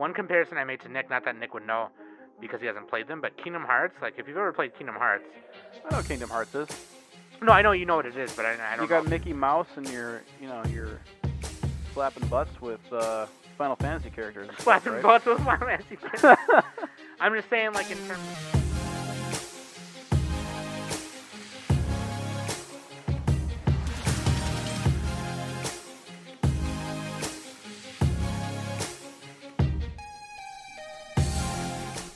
[0.00, 1.90] one comparison I made to Nick, not that Nick would know
[2.40, 3.94] because he hasn't played them, but Kingdom Hearts.
[4.00, 5.24] Like if you've ever played Kingdom Hearts,
[5.86, 6.68] I know what Kingdom Hearts is.
[7.42, 9.10] no, I know you know what it is, but I, I don't You got know.
[9.10, 10.98] Mickey Mouse and you're, you know, you're
[11.92, 13.26] slapping butts with uh,
[13.58, 14.48] Final Fantasy characters.
[14.48, 15.02] and stuff, Slapping right?
[15.02, 15.98] butts with Final Fantasy.
[17.20, 18.59] I'm just saying, like in terms.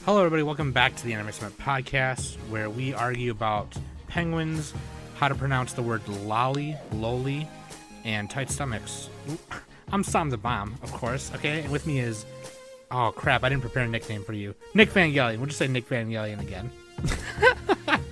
[0.05, 0.43] Hello, everybody.
[0.43, 3.75] Welcome back to the Anime Summit podcast, where we argue about
[4.07, 4.73] penguins,
[5.15, 7.47] how to pronounce the word lolly, loli,
[8.03, 9.09] and tight stomachs.
[9.91, 11.31] I'm Sam the Bomb, of course.
[11.35, 12.25] Okay, and with me is,
[12.91, 15.37] oh crap, I didn't prepare a nickname for you, Nick Van Yellian.
[15.37, 16.69] We'll just say Nick Van Yellian again.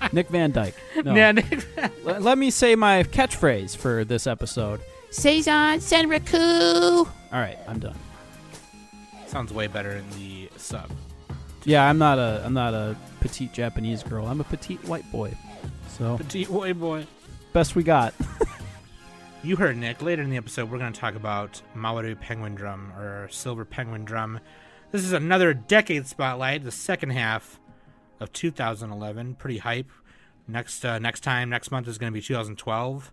[0.12, 0.76] Nick Van Dyke.
[1.04, 1.14] No.
[1.14, 1.46] Yeah, Nick.
[1.46, 4.82] Van- L- let me say my catchphrase for this episode.
[5.12, 7.06] Seizon Senryaku.
[7.06, 7.98] All right, I'm done.
[9.28, 10.90] Sounds way better in the sub.
[11.66, 14.28] Yeah, I'm not a I'm not a petite Japanese girl.
[14.28, 15.34] I'm a petite white boy.
[15.88, 17.06] So Petite boy, boy.
[17.54, 18.14] best we got.
[19.46, 20.02] You heard Nick.
[20.02, 24.06] Later in the episode, we're going to talk about Mawaru Penguin Drum or Silver Penguin
[24.06, 24.40] Drum.
[24.94, 27.60] This is another decade spotlight, the second half
[28.22, 29.36] of 2011.
[29.36, 29.90] Pretty hype.
[30.48, 33.12] Next uh, next time, next month is going to be 2012.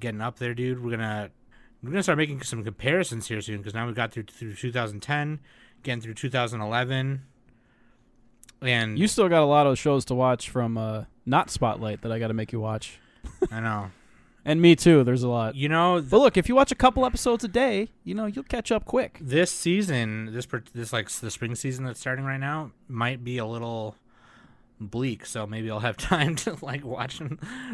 [0.00, 0.82] Getting up there, dude.
[0.82, 1.30] We're gonna
[1.84, 5.38] we're gonna start making some comparisons here soon because now we've got through through 2010,
[5.84, 7.22] getting through 2011,
[8.62, 12.12] and You still got a lot of shows to watch from uh, not Spotlight that
[12.12, 12.98] I got to make you watch,
[13.50, 13.90] I know.
[14.44, 15.04] and me too.
[15.04, 15.54] There's a lot.
[15.54, 18.44] You know, But look, if you watch a couple episodes a day, you know you'll
[18.44, 19.18] catch up quick.
[19.20, 23.38] this season, this per- this like the spring season that's starting right now, might be
[23.38, 23.96] a little
[24.80, 25.26] bleak.
[25.26, 27.20] So maybe I'll have time to like watch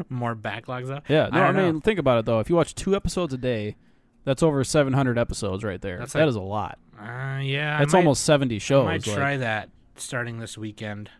[0.09, 1.09] more backlogs up.
[1.09, 1.81] Yeah, no, I I, mean know.
[1.81, 2.41] think about it though.
[2.41, 3.77] If you watch two episodes a day,
[4.25, 5.99] that's over 700 episodes right there.
[5.99, 6.79] That's That like- is a lot.
[7.01, 8.85] Uh, yeah, I That's might- almost 70 I shows.
[8.85, 9.71] might like- try that
[10.01, 11.11] starting this weekend.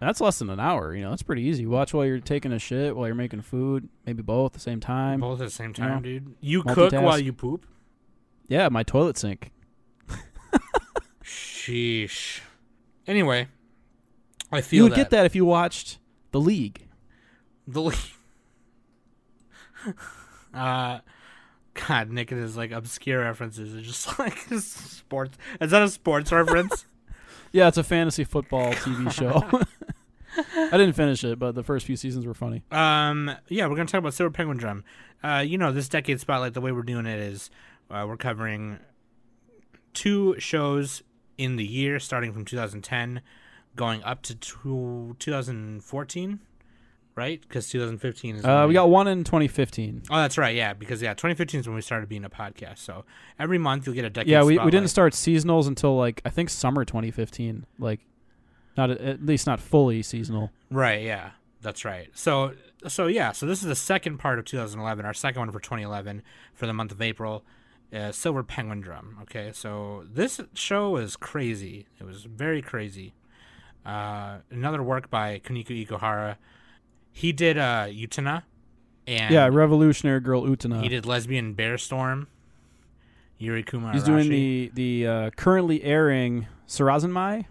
[0.00, 0.94] That's less than an hour.
[0.94, 1.66] You know, that's pretty easy.
[1.66, 4.80] Watch while you're taking a shit, while you're making food, maybe both at the same
[4.80, 5.20] time.
[5.20, 6.34] Both at the same you time, know, dude.
[6.40, 7.66] You cook while you poop.
[8.48, 9.52] Yeah, my toilet sink.
[11.24, 12.40] Sheesh.
[13.06, 13.48] Anyway,
[14.52, 15.98] I feel You would get that if you watched
[16.30, 16.86] The League.
[17.66, 17.98] The league.
[20.54, 21.00] uh,
[21.74, 25.36] God, Nick and his like obscure references are just like sports.
[25.60, 26.86] Is that a sports reference?
[27.52, 29.42] Yeah, it's a fantasy football TV show.
[30.54, 32.62] I didn't finish it, but the first few seasons were funny.
[32.70, 34.84] Um, yeah, we're gonna talk about Silver Penguin Drum.
[35.22, 36.54] Uh, you know, this decade spotlight.
[36.54, 37.50] The way we're doing it is,
[37.90, 38.78] uh, we're covering
[39.94, 41.02] two shows
[41.38, 43.22] in the year, starting from 2010,
[43.74, 46.40] going up to two, 2014,
[47.16, 47.40] right?
[47.40, 48.44] Because 2015 is.
[48.44, 50.02] Uh, we got one in 2015.
[50.10, 50.54] Oh, that's right.
[50.54, 52.78] Yeah, because yeah, 2015 is when we started being a podcast.
[52.78, 53.04] So
[53.38, 54.30] every month you'll get a decade.
[54.30, 57.66] Yeah, we, we didn't start seasonals until like I think summer 2015.
[57.78, 58.00] Like,
[58.76, 60.52] not at least not fully seasonal.
[60.70, 61.02] Right.
[61.02, 61.30] Yeah,
[61.62, 62.08] that's right.
[62.12, 62.52] So
[62.86, 65.04] so yeah, so this is the second part of 2011.
[65.04, 66.22] Our second one for 2011
[66.54, 67.44] for the month of April.
[67.92, 69.16] Uh, Silver Penguin Drum.
[69.22, 71.86] Okay, so this show is crazy.
[72.00, 73.14] It was very crazy.
[73.86, 76.36] Uh, another work by Kuniko Ikuhara.
[77.16, 78.42] He did uh, Utena,
[79.06, 80.82] and yeah, Revolutionary Girl Utena.
[80.82, 82.28] he did Lesbian Bear Storm.
[83.38, 83.92] Yuri Kuma.
[83.94, 87.46] He's doing the the uh, currently airing Sarazanmai.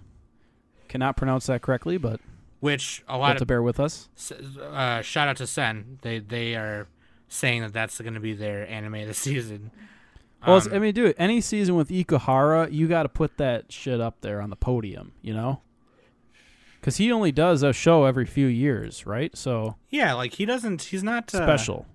[0.87, 2.19] Cannot pronounce that correctly, but
[2.59, 4.07] which a lot of to bear with us.
[4.61, 5.97] Uh, shout out to Sen.
[6.03, 6.87] They they are
[7.27, 9.71] saying that that's going to be their anime of the season.
[10.45, 13.99] Well, Um, I mean, dude, any season with Ikuhara, you got to put that shit
[13.99, 15.61] up there on the podium, you know?
[16.85, 19.35] Because he only does a show every few years, right?
[19.35, 20.83] So yeah, like he doesn't.
[20.83, 21.87] He's not uh, special.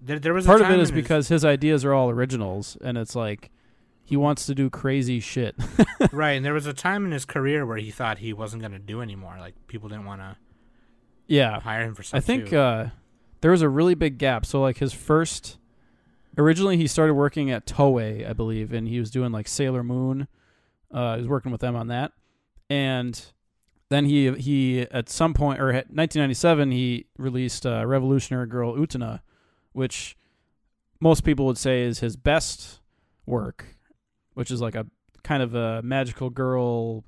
[0.00, 2.08] There, there was a Part of it is in his- because his ideas are all
[2.08, 3.50] originals, and it's like
[4.02, 5.54] he wants to do crazy shit.
[6.12, 8.72] right, and there was a time in his career where he thought he wasn't going
[8.72, 9.36] to do anymore.
[9.38, 10.38] Like people didn't want to
[11.26, 12.40] yeah, hire him for something.
[12.40, 12.86] I think uh,
[13.42, 14.46] there was a really big gap.
[14.46, 15.58] So like his first,
[16.38, 20.26] originally he started working at Toei, I believe, and he was doing like Sailor Moon.
[20.90, 22.12] Uh, he was working with them on that,
[22.70, 23.22] and
[23.94, 29.20] then he he at some point or 1997 he released uh, Revolutionary Girl Utena,
[29.72, 30.16] which
[31.00, 32.80] most people would say is his best
[33.26, 33.76] work,
[34.34, 34.86] which is like a
[35.22, 37.04] kind of a magical girl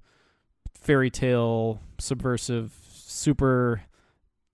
[0.75, 3.83] fairy tale subversive super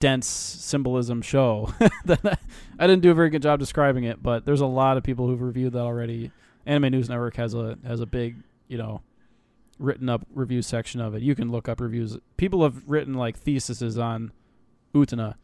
[0.00, 1.72] dense symbolism show.
[2.08, 5.26] I didn't do a very good job describing it but there's a lot of people
[5.26, 6.30] who've reviewed that already.
[6.64, 8.36] Anime news network has a has a big
[8.68, 9.02] you know
[9.78, 13.36] written up review section of it you can look up reviews people have written like
[13.36, 14.30] theses on
[14.94, 15.34] Utena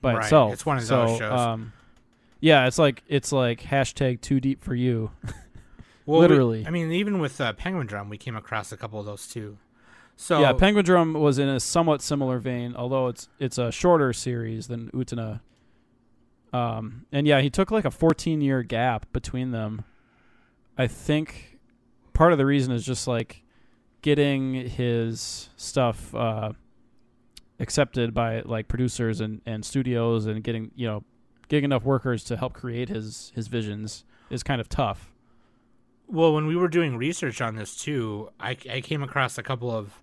[0.00, 1.40] by Right, itself it's one of so, those shows.
[1.40, 1.72] um
[2.40, 5.10] yeah it's like it's like hashtag too deep for you
[6.06, 6.66] Well, we- Literally.
[6.66, 9.58] I mean, even with uh, Penguin Drum, we came across a couple of those too.
[10.16, 14.12] So yeah, Penguin Drum was in a somewhat similar vein, although it's it's a shorter
[14.12, 15.40] series than Utena.
[16.52, 19.84] Um, and yeah, he took like a 14 year gap between them.
[20.76, 21.58] I think
[22.12, 23.42] part of the reason is just like
[24.02, 26.52] getting his stuff uh,
[27.58, 31.04] accepted by like producers and, and studios and getting you know
[31.48, 35.12] getting enough workers to help create his his visions is kind of tough.
[36.06, 39.70] Well, when we were doing research on this too, I, I came across a couple
[39.70, 40.02] of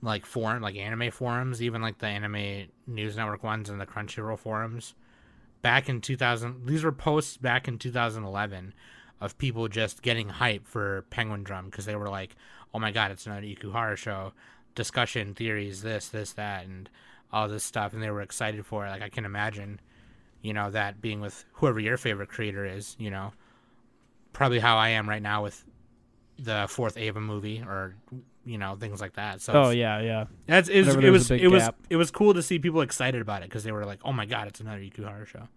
[0.00, 4.38] like forum, like anime forums, even like the Anime News Network ones and the Crunchyroll
[4.38, 4.94] forums.
[5.62, 8.74] Back in 2000, these were posts back in 2011
[9.24, 12.36] of people just getting hype for Penguin Drum because they were like,
[12.72, 14.32] "Oh my god, it's another Ikuhara show."
[14.74, 16.90] Discussion theories, this, this, that, and
[17.32, 18.90] all this stuff, and they were excited for it.
[18.90, 19.80] Like I can imagine,
[20.42, 23.32] you know, that being with whoever your favorite creator is, you know,
[24.32, 25.64] probably how I am right now with
[26.38, 27.94] the fourth Ava movie or
[28.44, 29.40] you know things like that.
[29.40, 30.24] So Oh yeah, yeah.
[30.46, 31.76] that's it was it was was a big it was gap.
[31.88, 34.26] it was cool to see people excited about it because they were like, oh my
[34.26, 35.48] god, it's another Ikuhara show.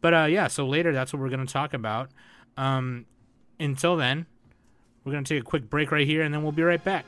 [0.00, 2.10] But uh, yeah, so later that's what we're gonna talk about.
[2.56, 3.06] Um,
[3.60, 4.26] until then,
[5.04, 7.04] we're gonna take a quick break right here, and then we'll be right back.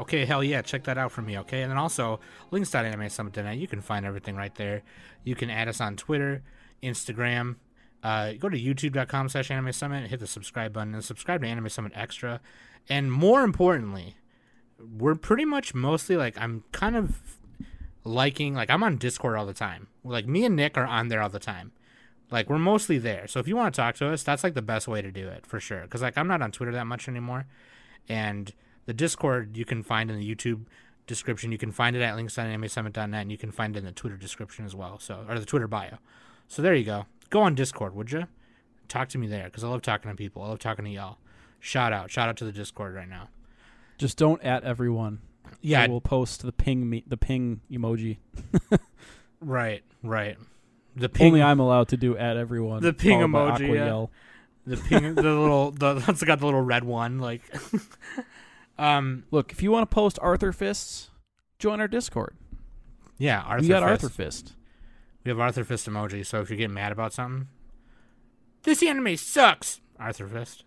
[0.00, 1.62] Okay, hell yeah, check that out for me, okay?
[1.62, 2.20] And then also,
[2.52, 4.82] links.animesummit.net, you can find everything right there.
[5.24, 6.42] You can add us on Twitter,
[6.82, 7.56] Instagram,
[8.02, 11.68] uh, go to youtube.com slash anime summit, hit the subscribe button, and subscribe to Anime
[11.68, 12.40] Summit Extra.
[12.88, 14.16] And more importantly,
[14.78, 17.37] we're pretty much mostly like, I'm kind of
[18.08, 19.88] liking, like, I'm on Discord all the time.
[20.02, 21.72] Like, me and Nick are on there all the time.
[22.30, 23.26] Like, we're mostly there.
[23.26, 25.28] So if you want to talk to us, that's like the best way to do
[25.28, 25.82] it, for sure.
[25.82, 27.46] Because, like, I'm not on Twitter that much anymore.
[28.08, 28.52] And
[28.86, 30.64] the Discord you can find in the YouTube
[31.06, 31.52] description.
[31.52, 34.64] You can find it at links.animesummit.net, and you can find it in the Twitter description
[34.64, 34.98] as well.
[34.98, 35.98] So, or the Twitter bio.
[36.46, 37.06] So there you go.
[37.30, 38.26] Go on Discord, would you?
[38.88, 40.42] Talk to me there because I love talking to people.
[40.42, 41.18] I love talking to y'all.
[41.60, 43.28] Shout out, shout out to the Discord right now.
[43.98, 45.20] Just don't at everyone.
[45.60, 48.18] Yeah, we'll post the ping me the ping emoji.
[49.40, 50.36] right, right.
[50.96, 52.82] The ping, Only I'm allowed to do at everyone.
[52.82, 53.84] The ping emoji, yeah.
[53.86, 54.10] Yell.
[54.66, 57.18] the ping, the little, the that's got the little red one.
[57.20, 57.42] Like,
[58.78, 61.10] um, Look, if you want to post Arthur fists,
[61.58, 62.36] join our Discord.
[63.18, 63.62] yeah, Arthur.
[63.62, 63.90] we got Fist.
[63.90, 64.52] Arthur fist.
[65.24, 66.24] We have Arthur Fist emoji.
[66.26, 67.48] So if you're getting mad about something,
[68.64, 69.80] this anime sucks.
[70.00, 70.64] Arthur Fist.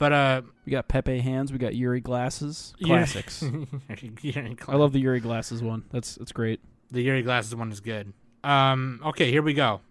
[0.00, 1.52] But uh, We got Pepe hands.
[1.52, 2.72] We got Yuri glasses.
[2.82, 3.44] Classics.
[4.22, 5.84] Yuri I love the Yuri glasses one.
[5.92, 6.60] That's that's great.
[6.90, 8.12] The Yuri Glasses one is good.
[8.42, 9.82] Um, okay, here we go.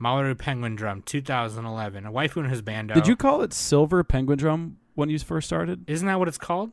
[0.00, 2.06] Mawaru Penguin Drum, 2011.
[2.06, 2.94] A waifu and his bando.
[2.94, 5.88] Did you call it Silver Penguin Drum when you first started?
[5.88, 6.72] Isn't that what it's called?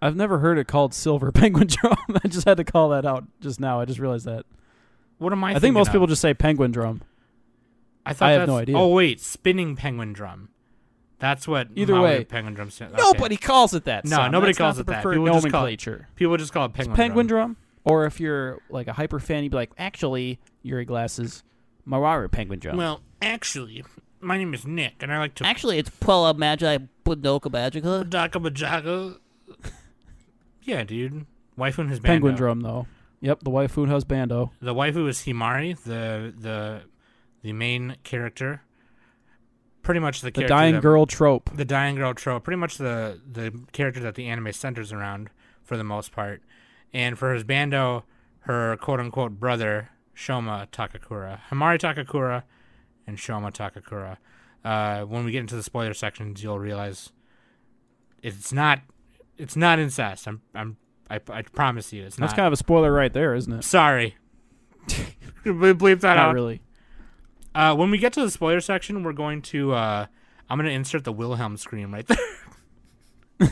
[0.00, 1.96] I've never heard it called Silver Penguin Drum.
[2.24, 3.80] I just had to call that out just now.
[3.80, 4.46] I just realized that.
[5.18, 5.54] What am I?
[5.54, 5.92] I, think most of?
[5.92, 7.02] people just say Penguin Drum.
[8.06, 8.78] I thought I have no idea.
[8.78, 10.48] Oh wait, spinning penguin drum.
[11.18, 11.68] That's what.
[11.74, 12.70] Either Mawaru way, Penguin Drum.
[12.70, 12.96] sta- okay.
[12.98, 14.04] Nobody calls it that.
[14.04, 14.32] No, son.
[14.32, 15.02] nobody That's calls not it the that.
[15.02, 16.08] preferred People just call it nomenclature.
[16.14, 17.46] People just call it It's penguin, penguin drum.
[17.52, 17.56] drum.
[17.84, 21.42] Or if you're like a hyper fan, you'd be like, actually, Yuri glasses,
[21.88, 22.76] Mararu penguin drum.
[22.76, 23.84] Well, actually,
[24.20, 28.08] my name is Nick, and I like to Actually, it's Puella Magi Budoka Magica.
[28.10, 29.18] Daka Bajaga.
[30.62, 31.26] yeah, dude.
[31.58, 32.12] Waifu and his bando.
[32.14, 32.86] penguin drum though.
[33.20, 34.50] Yep, the waifu husbando.
[34.60, 36.82] The waifu is Himari, the the
[37.42, 38.62] the main character.
[39.86, 41.48] Pretty much the, The dying that- girl trope.
[41.54, 42.42] the dying girl trope.
[42.44, 45.30] Pretty much the the character that the anime centers around
[45.62, 46.42] for the most part.
[46.92, 48.04] And for his bando,
[48.40, 52.42] her quote unquote brother Shoma Takakura, Himari Takakura,
[53.06, 54.16] and Shoma Takakura.
[54.64, 57.12] Uh, when we get into the spoiler sections, you'll realize
[58.22, 58.80] it's not
[59.38, 60.26] it's not incest.
[60.26, 60.76] I'm I'm
[61.08, 62.26] I, I promise you, it's That's not.
[62.26, 63.62] That's kind of a spoiler right there, isn't it?
[63.62, 64.16] Sorry.
[65.44, 66.34] We Bleep that Not out.
[66.34, 66.60] really.
[67.56, 69.72] Uh, when we get to the spoiler section, we're going to.
[69.72, 70.06] Uh,
[70.50, 73.50] I'm going to insert the Wilhelm scream right there.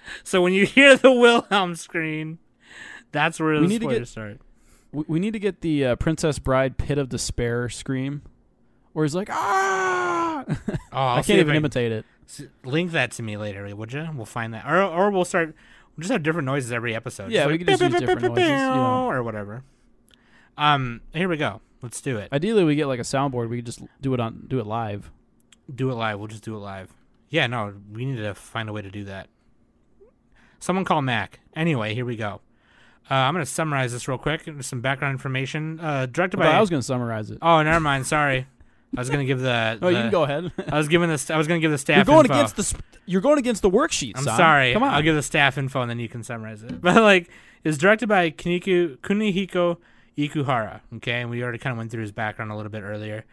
[0.22, 2.38] so when you hear the Wilhelm scream,
[3.10, 4.40] that's where We the need to spoilers get- start.
[4.92, 8.22] We, we need to get the uh, Princess Bride pit of despair scream,
[8.92, 10.44] where he's like, ah!
[10.92, 12.04] Oh, I can't even imitate it.
[12.64, 14.08] link that to me later, would you?
[14.14, 15.48] We'll find that, or or we'll start.
[15.96, 17.30] We'll just have different noises every episode.
[17.30, 19.10] Yeah, Just we like, could just use different noises, you know.
[19.10, 19.62] or whatever.
[20.56, 21.60] Um, here we go.
[21.82, 22.32] Let's do it.
[22.32, 23.48] Ideally, we get like a soundboard.
[23.48, 25.10] We could just do it on do it live.
[25.72, 26.18] Do it live.
[26.18, 26.92] We'll just do it live.
[27.30, 29.28] Yeah, no, we need to find a way to do that.
[30.60, 31.40] Someone call Mac.
[31.54, 32.40] Anyway, here we go.
[33.10, 34.48] Uh, I'm going to summarize this real quick.
[34.60, 35.80] Some background information.
[35.80, 36.52] Uh, directed But by.
[36.52, 37.38] I was going to summarize it.
[37.40, 38.06] oh, never mind.
[38.06, 38.46] Sorry.
[38.96, 39.78] I was going to give the.
[39.80, 40.50] Oh, you can go ahead.
[40.68, 41.30] I was giving this.
[41.30, 41.96] I was going to give the staff.
[41.96, 42.34] you're going info.
[42.34, 44.12] against the sp- you're going against the worksheet.
[44.16, 44.36] I'm son.
[44.36, 44.72] sorry.
[44.72, 44.94] Come on.
[44.94, 46.80] I'll give the staff info and then you can summarize it.
[46.80, 47.30] But like,
[47.64, 49.76] it's directed by Kuniku Kunihiko
[50.18, 50.80] Ikuhara.
[50.96, 53.24] Okay, and we already kind of went through his background a little bit earlier.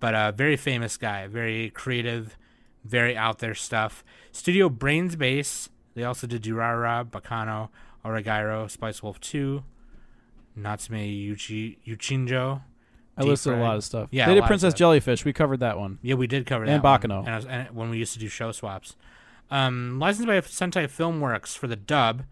[0.00, 2.36] but a very famous guy, very creative,
[2.84, 4.04] very out there stuff.
[4.30, 5.68] Studio Brain's Base.
[5.94, 7.70] They also did Durara, Baccano,
[8.04, 9.64] Oregiro, Spice Wolf 2,
[10.54, 12.62] Natsume Yuchi, Yuchinjo.
[13.16, 14.08] I listed a lot of stuff.
[14.12, 14.72] Yeah, they did Princess.
[14.74, 15.24] Jellyfish.
[15.24, 15.98] We covered that one.
[16.02, 16.72] Yeah, we did cover that.
[16.72, 17.26] And one.
[17.26, 18.94] And, I and when we used to do show swaps.
[19.50, 22.22] Um, licensed by Sentai Filmworks for the dub.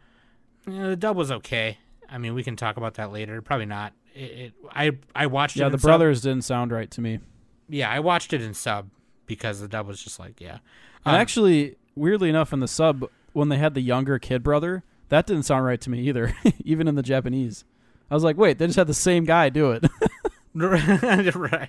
[0.69, 1.79] Yeah, the dub was okay.
[2.09, 3.43] I mean, we can talk about that later.
[3.43, 3.93] Probably not.
[4.15, 5.61] It, it I I watched it.
[5.61, 5.89] Yeah, the sub.
[5.89, 7.21] brothers didn't sound right to me.
[7.69, 8.91] Yeah, I watched it in sub
[9.27, 10.59] because the dub was just like, yeah.
[11.05, 14.85] And Um, actually, weirdly enough, in the sub, when they had the younger kid brother,
[15.09, 17.65] that didn't sound right to me either, even in the Japanese.
[18.11, 19.85] I was like, wait, they just had the same guy do it.
[20.55, 21.69] right.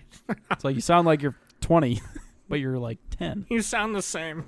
[0.52, 2.00] it's like you sound like you're 20,
[2.48, 3.48] but you're like 10.
[3.50, 4.46] You sound the same.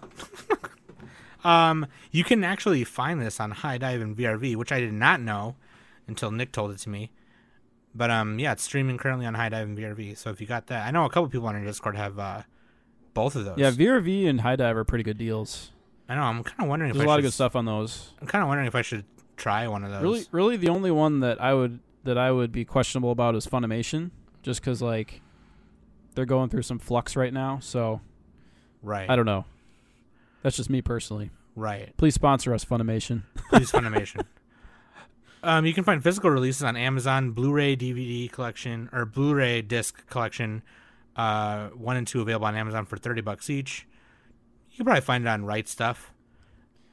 [1.43, 5.55] um, you can actually find this on HIDIVE and VRV, which I did not know
[6.09, 7.11] until Nick told it to me.
[7.95, 10.17] But um, yeah, it's streaming currently on HIDIVE and VRV.
[10.17, 12.43] So if you got that, I know a couple people on our Discord have uh,
[13.13, 13.57] both of those.
[13.57, 15.71] Yeah, VRV and HIDIVE are pretty good deals.
[16.07, 16.21] I know.
[16.21, 18.11] I'm kind of wondering There's if a I lot should, of good stuff on those.
[18.21, 19.05] I'm kind of wondering if I should
[19.37, 20.01] try one of those.
[20.03, 23.45] Really, really, the only one that I would that I would be questionable about is
[23.47, 24.11] Funimation,
[24.43, 25.21] just because like
[26.15, 27.59] they're going through some flux right now.
[27.61, 28.01] So
[28.81, 29.09] Right.
[29.09, 29.45] I don't know.
[30.41, 31.31] That's just me personally.
[31.55, 31.95] Right.
[31.97, 33.23] Please sponsor us, Funimation.
[33.49, 34.23] Please Funimation.
[35.43, 40.63] um, you can find physical releases on Amazon, Blu-ray DVD collection or Blu-ray disc collection,
[41.15, 43.87] uh, one and two available on Amazon for thirty bucks each.
[44.71, 45.97] You can probably find it on Right Stuf.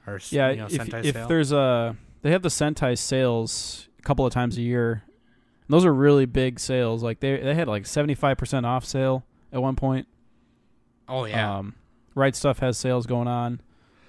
[0.07, 4.03] Or Yeah, you know, if, Sentai if there's a they have the Sentai sales a
[4.03, 5.03] couple of times a year.
[5.69, 7.03] Those are really big sales.
[7.03, 10.07] Like they they had like seventy five percent off sale at one point.
[11.09, 11.75] oh yeah, Um,
[12.15, 13.61] right stuf has sales going on,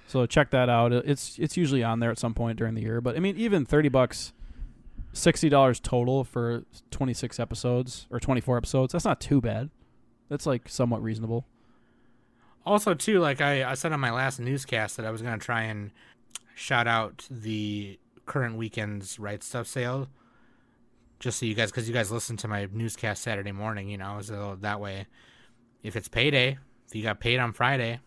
[0.08, 0.92] so check that out.
[0.92, 3.00] It's it's usually on there at some point during the year.
[3.00, 4.32] But I mean, even thirty bucks,
[5.12, 8.92] sixty dollars total for twenty six episodes or twenty four episodes.
[8.92, 9.68] That's not too bad.
[10.30, 11.46] That's like somewhat reasonable.
[12.64, 15.62] Also, too, like I, I said on my last newscast that I was gonna try
[15.64, 15.90] and
[16.54, 20.08] shout out the current weekend's Right Stuf sale,
[21.20, 24.20] just so you guys, because you guys listen to my newscast Saturday morning, you know,
[24.22, 25.06] so that way,
[25.82, 28.00] if it's payday, if you got paid on Friday,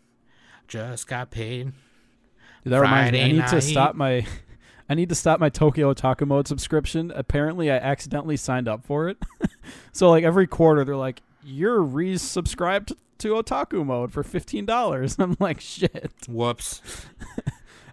[0.67, 1.73] just got paid.
[2.63, 3.19] Dude, that reminds me.
[3.19, 4.25] I Friday need to stop my.
[4.89, 7.11] I need to stop my Tokyo Otaku Mode subscription.
[7.15, 9.17] Apparently, I accidentally signed up for it.
[9.93, 15.37] so, like every quarter, they're like, "You're resubscribed to Otaku Mode for fifteen dollars." I'm
[15.39, 16.81] like, "Shit." Whoops.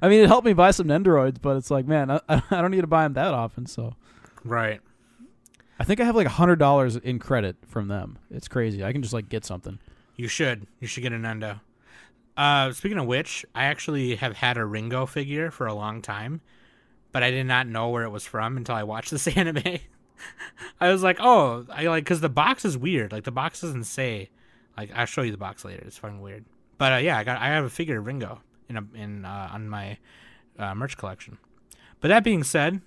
[0.02, 2.70] I mean, it helped me buy some Nendoroids, but it's like, man, I, I don't
[2.70, 3.66] need to buy them that often.
[3.66, 3.94] So,
[4.44, 4.80] Right.
[5.80, 8.18] I think I have like a hundred dollars in credit from them.
[8.30, 8.82] It's crazy.
[8.84, 9.78] I can just like get something.
[10.16, 10.66] You should.
[10.80, 11.60] You should get a Nendo.
[12.38, 16.40] Uh, speaking of which, I actually have had a Ringo figure for a long time,
[17.10, 19.80] but I did not know where it was from until I watched this anime.
[20.80, 23.10] I was like, oh, I like because the box is weird.
[23.10, 24.30] Like the box doesn't say.
[24.76, 25.82] Like I'll show you the box later.
[25.84, 26.44] It's fucking weird.
[26.78, 29.50] But uh, yeah, I got I have a figure of Ringo in a in uh,
[29.52, 29.98] on my
[30.56, 31.38] uh, merch collection.
[32.00, 32.80] But that being said,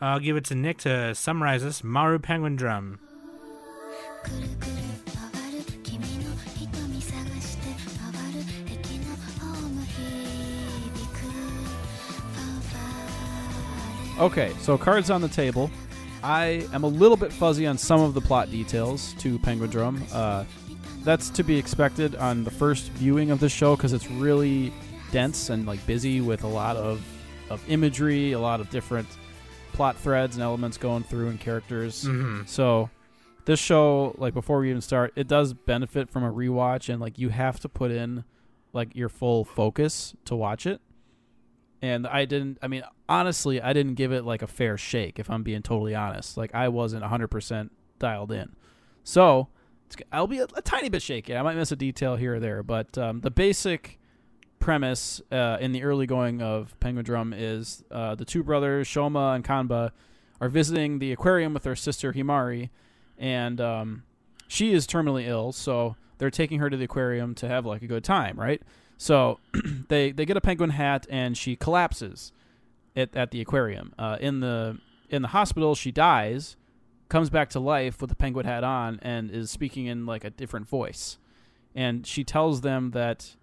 [0.00, 2.98] I'll give it to Nick to summarize this Maru Penguin Drum.
[14.18, 15.70] Okay, so cards on the table.
[16.22, 20.02] I am a little bit fuzzy on some of the plot details to Penguin Drum.
[20.12, 20.44] Uh,
[21.02, 24.72] that's to be expected on the first viewing of the show because it's really
[25.10, 27.04] dense and like busy with a lot of,
[27.50, 29.08] of imagery, a lot of different
[29.72, 32.04] plot threads and elements going through and characters.
[32.04, 32.42] Mm-hmm.
[32.46, 32.90] So
[33.44, 37.18] this show, like before we even start, it does benefit from a rewatch and like
[37.18, 38.24] you have to put in
[38.72, 40.80] like your full focus to watch it.
[41.82, 45.28] And I didn't I mean, honestly, I didn't give it like a fair shake if
[45.28, 46.36] I'm being totally honest.
[46.36, 48.54] Like I wasn't 100% dialed in.
[49.04, 49.48] So,
[50.12, 51.36] I'll be a, a tiny bit shaky.
[51.36, 53.98] I might miss a detail here or there, but um, the basic
[54.58, 59.34] premise uh, in the early going of Penguin Drum is uh, the two brothers, Shoma
[59.34, 59.90] and Kanba,
[60.40, 62.70] are visiting the aquarium with their sister Himari,
[63.18, 64.04] and um,
[64.48, 67.86] she is terminally ill, so they're taking her to the aquarium to have like a
[67.86, 68.62] good time, right?
[69.02, 69.40] So
[69.88, 72.30] they they get a penguin hat, and she collapses
[72.94, 73.92] at, at the aquarium.
[73.98, 74.78] Uh, in the
[75.10, 76.56] in the hospital, she dies,
[77.08, 80.30] comes back to life with the penguin hat on, and is speaking in like a
[80.30, 81.18] different voice.
[81.74, 83.34] And she tells them that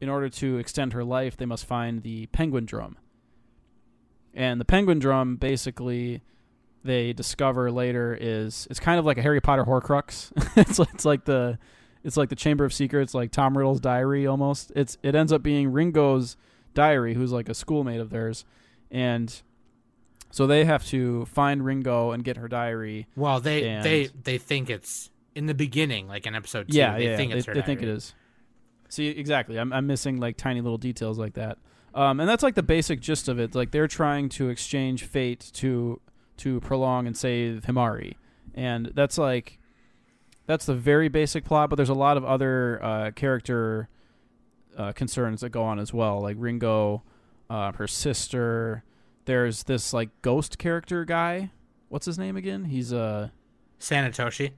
[0.00, 2.96] in order to extend her life, they must find the penguin drum.
[4.32, 6.22] And the penguin drum basically
[6.84, 10.32] they discover later is it's kind of like a Harry Potter Horcrux.
[10.56, 11.58] it's it's like the
[12.04, 14.72] it's like the Chamber of Secrets, like Tom Riddle's diary almost.
[14.74, 16.36] It's it ends up being Ringo's
[16.74, 18.44] diary, who's like a schoolmate of theirs,
[18.90, 19.42] and
[20.30, 23.06] so they have to find Ringo and get her diary.
[23.16, 26.76] Well, they And- they they think it's in the beginning, like in episode two.
[26.78, 28.14] Yeah, they yeah, think they, it's her they think it is.
[28.88, 29.58] See, exactly.
[29.58, 31.58] I'm I'm missing like tiny little details like that.
[31.94, 33.54] Um, and that's like the basic gist of it.
[33.54, 36.00] Like they're trying to exchange fate to
[36.38, 38.14] to prolong and save Himari,
[38.54, 39.58] and that's like
[40.46, 41.70] that's the very basic plot.
[41.70, 43.88] But there's a lot of other uh, character
[44.76, 47.02] uh, concerns that go on as well, like Ringo,
[47.50, 48.84] uh, her sister.
[49.24, 51.50] There's this like ghost character guy.
[51.88, 52.64] What's his name again?
[52.64, 53.28] He's uh
[53.78, 54.52] Sanetoshi.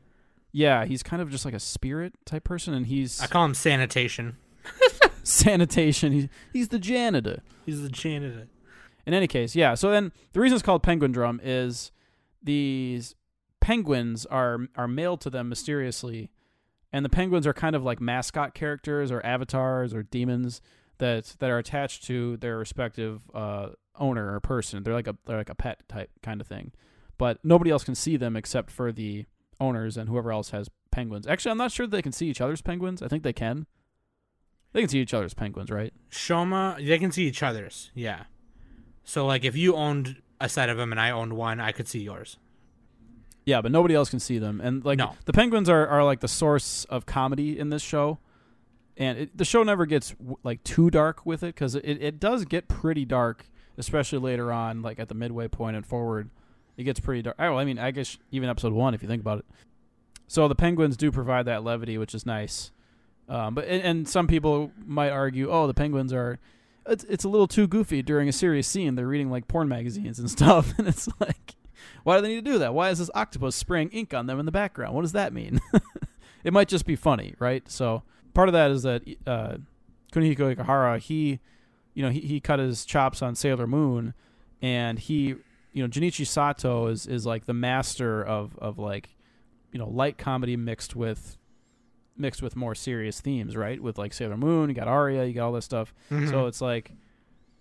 [0.52, 3.54] yeah, he's kind of just like a spirit type person, and he's I call him
[3.54, 4.36] sanitation.
[5.22, 6.12] sanitation.
[6.12, 7.42] He's he's the janitor.
[7.66, 8.46] He's the janitor.
[9.06, 9.74] In any case, yeah.
[9.74, 11.92] So then the reason it's called Penguin Drum is
[12.42, 13.14] these
[13.64, 16.30] penguins are are mailed to them mysteriously,
[16.92, 20.60] and the penguins are kind of like mascot characters or avatars or demons
[20.98, 23.68] that that are attached to their respective uh,
[23.98, 24.82] owner or person.
[24.82, 26.72] They're like a they're like a pet type kind of thing,
[27.16, 29.24] but nobody else can see them except for the
[29.58, 31.26] owners and whoever else has penguins.
[31.26, 33.02] Actually, I'm not sure they can see each other's penguins.
[33.02, 33.66] I think they can.
[34.74, 35.94] They can see each other's penguins, right?
[36.10, 37.90] Shoma, they can see each other's.
[37.94, 38.24] Yeah.
[39.04, 41.88] So like, if you owned a set of them and I owned one, I could
[41.88, 42.36] see yours.
[43.46, 44.60] Yeah, but nobody else can see them.
[44.62, 45.14] And like No.
[45.26, 48.18] the penguins are, are like the source of comedy in this show.
[48.96, 52.20] And it, the show never gets w- like too dark with it because it, it
[52.20, 53.44] does get pretty dark,
[53.76, 56.30] especially later on, like at the midway point and forward.
[56.76, 57.36] It gets pretty dark.
[57.38, 59.44] Oh, I mean, I guess even episode one, if you think about it.
[60.26, 62.70] So the penguins do provide that levity, which is nice.
[63.28, 66.38] Um, but and, and some people might argue, oh, the penguins are.
[66.86, 68.94] It's, it's a little too goofy during a serious scene.
[68.94, 71.54] They're reading like porn magazines and stuff, and it's like,
[72.02, 72.74] why do they need to do that?
[72.74, 74.94] Why is this octopus spraying ink on them in the background?
[74.94, 75.60] What does that mean?
[76.44, 77.68] it might just be funny, right?
[77.70, 78.02] So
[78.34, 79.56] part of that is that uh,
[80.12, 81.40] Kunihiko Ikuhara, he,
[81.94, 84.14] you know, he, he cut his chops on Sailor Moon,
[84.60, 85.36] and he,
[85.72, 89.10] you know, Junichi Sato is is like the master of of like,
[89.72, 91.36] you know, light comedy mixed with
[92.16, 93.80] mixed with more serious themes, right?
[93.80, 95.92] With like Sailor Moon, you got Aria, you got all this stuff.
[96.10, 96.28] Mm-hmm.
[96.28, 96.92] So it's like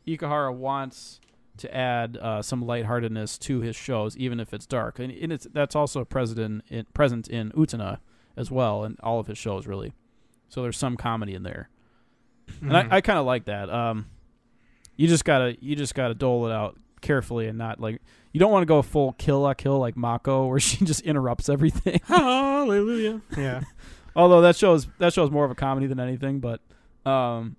[0.08, 1.20] Ikuhara wants
[1.58, 5.48] to add uh, some lightheartedness to his shows, even if it's dark, and, and it's
[5.54, 8.00] that's also present in, present in Utena
[8.36, 9.94] as well, and all of his shows really.
[10.50, 11.70] So there's some comedy in there,
[12.62, 12.92] and Mhm.
[12.92, 13.70] I, I kind of like that.
[13.70, 14.08] Um,
[14.96, 18.52] you just gotta you just gotta dole it out carefully and not like you don't
[18.52, 22.00] want to go full kill la kill like Mako where she just interrupts everything.
[22.08, 23.22] Hallelujah.
[23.38, 23.62] Yeah.
[24.16, 26.62] Although that shows that shows more of a comedy than anything, but
[27.10, 27.56] um,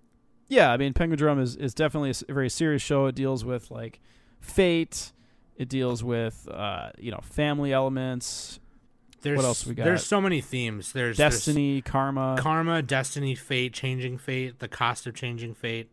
[0.55, 3.07] yeah, I mean, Penguin Drum is is definitely a very serious show.
[3.07, 4.01] It deals with like
[4.40, 5.12] fate.
[5.57, 8.61] It deals with uh, you know family elements,
[9.23, 9.85] There's, else we got?
[9.85, 10.93] There's so many themes.
[10.93, 12.37] There's there's destiny, karma.
[12.38, 15.90] karma, destiny, fate, changing fate, the cost of changing fate,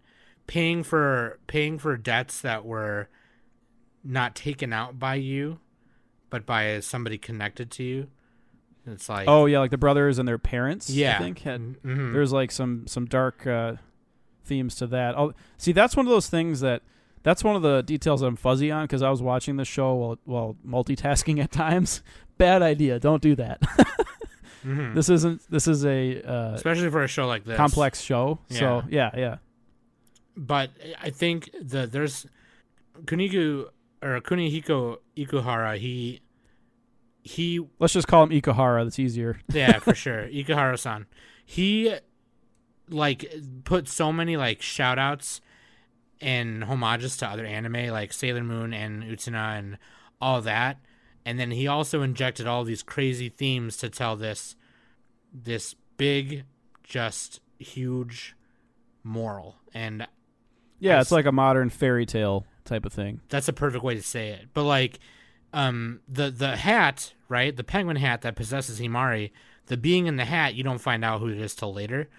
[0.47, 3.07] paying for paying for debts that were
[4.03, 5.59] not taken out by you,
[6.29, 8.07] but by somebody connected to you.
[8.87, 10.89] It's like oh yeah, like the brothers and their parents.
[10.89, 12.13] yeah, I think had Mhm.
[12.13, 13.73] there's like some some dark uh,
[14.43, 15.17] themes to that.
[15.17, 16.81] Oh, see, that's one of those things that
[17.23, 20.17] that's one of the details I'm fuzzy on because I was watching the show while
[20.25, 22.01] while multitasking at times.
[22.37, 22.99] Bad idea.
[22.99, 23.61] Don't do that.
[24.63, 24.93] Mhm.
[24.93, 25.41] this isn't.
[25.49, 27.57] This is a uh, especially for a show like this.
[27.57, 28.37] complex show.
[28.51, 29.37] So yeah, yeah.
[30.37, 30.69] but
[31.01, 32.27] I think the there's
[33.05, 33.65] Kunigu
[34.03, 35.77] or Kunihiko Ikuhara.
[35.79, 36.21] He
[37.23, 38.83] he Let's just call him Ikuhara.
[38.83, 39.39] That's easier.
[39.51, 41.07] yeah for sure Ikuhara-san.
[41.43, 41.95] He
[42.91, 45.41] like put so many like shout outs
[46.19, 49.77] and homages to other anime like Sailor Moon and Utena and
[50.21, 50.77] all that.
[51.25, 54.55] And then he also injected all these crazy themes to tell this
[55.33, 56.43] this big,
[56.83, 58.35] just huge
[59.03, 59.55] moral.
[59.73, 60.07] And
[60.79, 63.21] Yeah, it's like a modern fairy tale type of thing.
[63.29, 64.49] that's a perfect way to say it.
[64.53, 64.99] But like,
[65.53, 67.55] um, the the hat, right?
[67.55, 69.31] The penguin hat that possesses Himari.
[69.67, 72.09] The being in the hat, you don't find out who it is till later.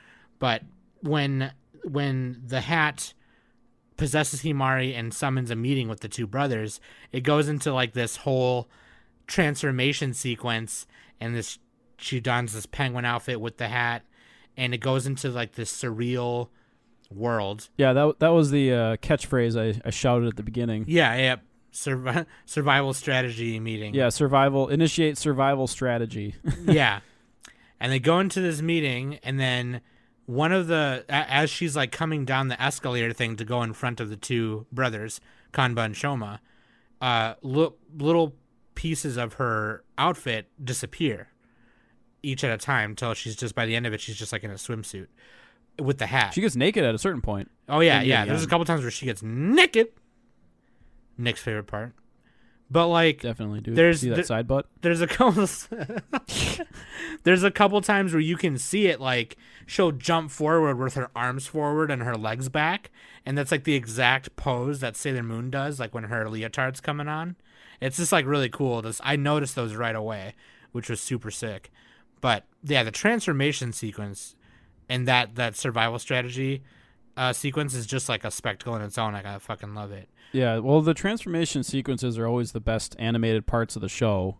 [0.42, 0.62] But
[1.02, 1.52] when
[1.84, 3.14] when the hat
[3.96, 6.80] possesses Himari and summons a meeting with the two brothers,
[7.12, 8.68] it goes into like this whole
[9.28, 10.84] transformation sequence,
[11.20, 11.60] and this
[11.96, 14.02] she dons this penguin outfit with the hat,
[14.56, 16.48] and it goes into like this surreal
[17.08, 20.86] world Yeah, that that was the uh, catchphrase I, I shouted at the beginning.
[20.88, 21.36] Yeah, yeah.
[21.72, 23.94] Survi- survival strategy meeting.
[23.94, 26.34] Yeah, survival initiate survival strategy.
[26.64, 26.98] yeah.
[27.78, 29.82] And they go into this meeting, and then
[30.26, 34.00] one of the, as she's like coming down the escalator thing to go in front
[34.00, 35.20] of the two brothers,
[35.52, 36.38] Kanba and Shoma,
[37.00, 38.34] uh, look, little
[38.74, 41.28] pieces of her outfit disappear
[42.22, 44.44] each at a time until she's just, by the end of it, she's just like
[44.44, 45.08] in a swimsuit
[45.78, 46.34] with the hat.
[46.34, 47.50] she gets naked at a certain point.
[47.68, 48.24] Oh yeah, the yeah.
[48.24, 49.88] There's a couple times where she gets naked.
[51.18, 51.94] Nick's favorite part.
[52.72, 53.76] But like Definitely, dude.
[53.76, 54.66] There's See that side butt?
[54.80, 55.46] there's a couple
[57.22, 61.10] there's a couple times where you can see it like she'll jump forward with her
[61.14, 62.90] arms forward and her legs back
[63.26, 67.08] and that's like the exact pose that Sailor Moon does like when her leotard's coming
[67.08, 67.36] on.
[67.78, 68.80] It's just like really cool.
[68.80, 70.34] This I noticed those right away,
[70.72, 71.70] which was super sick.
[72.22, 74.34] But yeah, the transformation sequence
[74.88, 76.62] and that that survival strategy
[77.18, 79.12] uh, sequence is just like a spectacle in its own.
[79.12, 80.08] Like I fucking love it.
[80.32, 84.38] Yeah, well, the transformation sequences are always the best animated parts of the show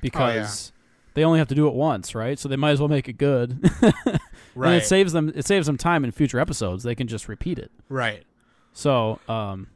[0.00, 0.72] because
[1.14, 2.38] they only have to do it once, right?
[2.38, 3.68] So they might as well make it good.
[3.82, 4.20] Right.
[4.56, 6.82] And it saves them it saves them time in future episodes.
[6.82, 7.70] They can just repeat it.
[7.88, 8.24] right.
[8.72, 9.68] So, um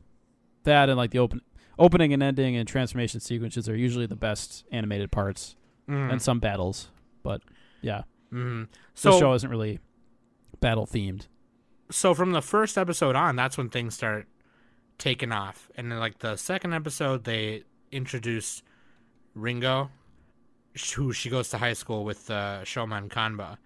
[0.64, 1.42] that and like the open
[1.78, 5.54] opening and ending and transformation sequences are usually the best animated parts
[5.88, 6.10] Mhm.
[6.12, 6.88] and some battles.
[7.22, 7.42] But
[7.82, 8.02] yeah,
[8.32, 8.66] Mhm.
[9.00, 9.78] the show isn't really
[10.60, 11.28] battle themed.
[11.90, 14.26] so from the first episode on, that's when things start
[14.98, 15.70] taking off.
[15.76, 18.62] And then like the second episode, they introduce
[19.34, 19.90] Ringo,
[20.96, 23.58] who she goes to high school with uh, Shoman Kanba,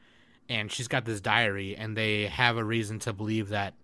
[0.48, 3.74] and she's got this diary, and they have a reason to believe that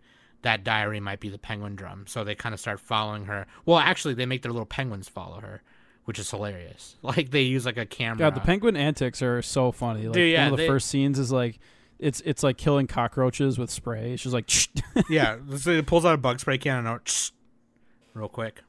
[0.43, 2.05] that diary might be the penguin drum.
[2.07, 3.47] So they kind of start following her.
[3.65, 5.63] Well, actually, they make their little penguins follow her,
[6.05, 6.97] which is hilarious.
[7.03, 8.19] Like they use like a camera.
[8.19, 10.05] God, the penguin antics are so funny.
[10.05, 11.59] Like Dude, yeah, one of the they- first scenes is like
[11.99, 14.17] it's it's like killing cockroaches with spray.
[14.17, 14.51] She's like,
[15.09, 17.31] yeah, so it pulls out a bug spray can and out,
[18.15, 18.63] real quick.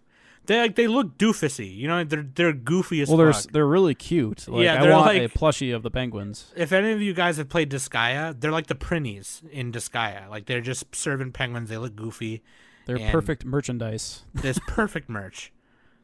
[0.47, 2.03] They like they look doofusy, you know.
[2.03, 3.17] They're they're goofy as fuck.
[3.17, 3.51] well, they're fuck.
[3.51, 4.47] they're really cute.
[4.47, 6.51] Like, Yeah, I they're want like- a plushie of the penguins.
[6.55, 10.29] If any of you guys have played Disgaea, they're like the Prinnies in Disgaea.
[10.29, 11.69] Like they're just serving penguins.
[11.69, 12.43] They look goofy.
[12.85, 14.23] They're perfect merchandise.
[14.35, 15.51] This perfect merch.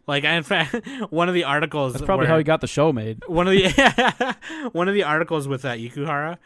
[0.08, 0.75] Like in fact,
[1.12, 1.93] one of the articles.
[1.93, 3.21] That's probably where- how he got the show made.
[3.27, 4.36] one of the
[4.71, 6.39] one of the articles with that Ikuhara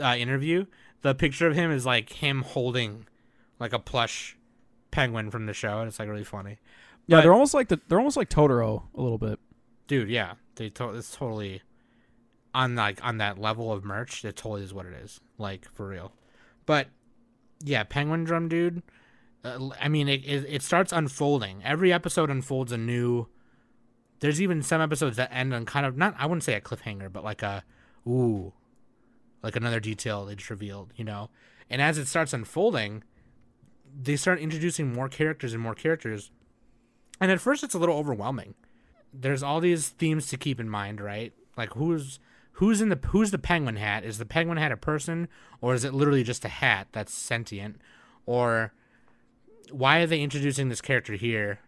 [0.00, 0.66] uh, interview.
[1.02, 3.06] The picture of him is like him holding
[3.58, 4.36] like a plush
[4.90, 6.58] penguin from the show, and it's like really funny.
[7.06, 9.38] Yeah, But- they're almost like the they're almost like Totoro a little bit.
[9.86, 10.34] dude yeah.
[10.56, 11.62] They to- it's totally
[12.54, 15.20] on like on that level of merch it totally is what it is.
[15.38, 16.12] Like for real.
[16.66, 16.88] But
[17.62, 18.82] yeah penguin drum dude
[19.44, 21.62] uh, i mean it, it, it starts unfolding.
[21.64, 23.26] Every episode unfolds a new
[24.20, 27.10] there's even some episodes that end on kind of not i wouldn't say a cliffhanger
[27.12, 27.64] but like a
[28.06, 28.52] ooh
[29.42, 31.30] like another detail they just revealed you know?
[31.68, 33.02] And as it starts unfolding
[33.98, 36.30] they start introducing more characters and more characters
[37.20, 38.54] and at first it's a little overwhelming
[39.12, 41.32] there's all these themes to keep in mind, right?
[41.56, 42.18] Like who's
[42.52, 44.04] who's in the who's the penguin hat?
[44.04, 45.28] Is the penguin hat a person
[45.60, 47.76] or is it literally just a hat that's sentient?
[48.26, 48.72] Or
[49.70, 51.60] why are they introducing this character here?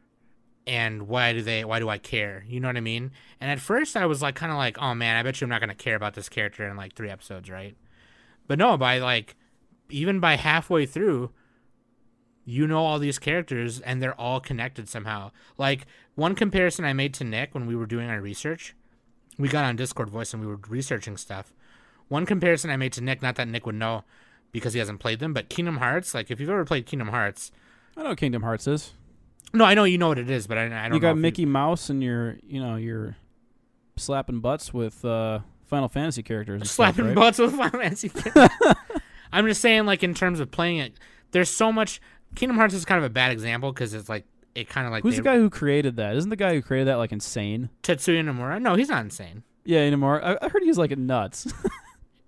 [0.67, 2.45] And why do they why do I care?
[2.47, 3.11] You know what I mean?
[3.41, 5.51] And at first I was like kind of like, "Oh man, I bet you I'm
[5.51, 7.77] not going to care about this character in like 3 episodes, right?"
[8.47, 9.35] But no, by like
[9.91, 11.31] even by halfway through,
[12.45, 15.31] you know all these characters and they're all connected somehow.
[15.59, 18.75] Like one comparison I made to Nick when we were doing our research,
[19.39, 21.53] we got on Discord voice and we were researching stuff.
[22.09, 24.05] One comparison I made to Nick, not that Nick would know
[24.51, 27.51] because he hasn't played them, but Kingdom Hearts, like if you've ever played Kingdom Hearts,
[27.97, 28.93] I know what Kingdom Hearts is.
[29.55, 31.47] no, I know you know what it is, but I, I don't You got Mickey
[31.47, 33.17] Mouse and you're you know you're
[33.97, 36.71] slapping butts with uh, Final Fantasy characters.
[36.71, 37.15] Slapping stuff, right?
[37.15, 38.11] butts with Final Fantasy.
[39.33, 40.95] I'm just saying, like in terms of playing it,
[41.31, 42.01] there's so much.
[42.35, 45.03] Kingdom Hearts is kind of a bad example because it's like it kind of like
[45.03, 46.17] Who's they, the guy who created that?
[46.17, 47.71] Isn't the guy who created that like insane?
[47.83, 48.61] Tetsuya Nomura.
[48.61, 49.43] No, he's not insane.
[49.65, 50.23] Yeah, anymore.
[50.25, 51.53] I, I heard he's like nuts.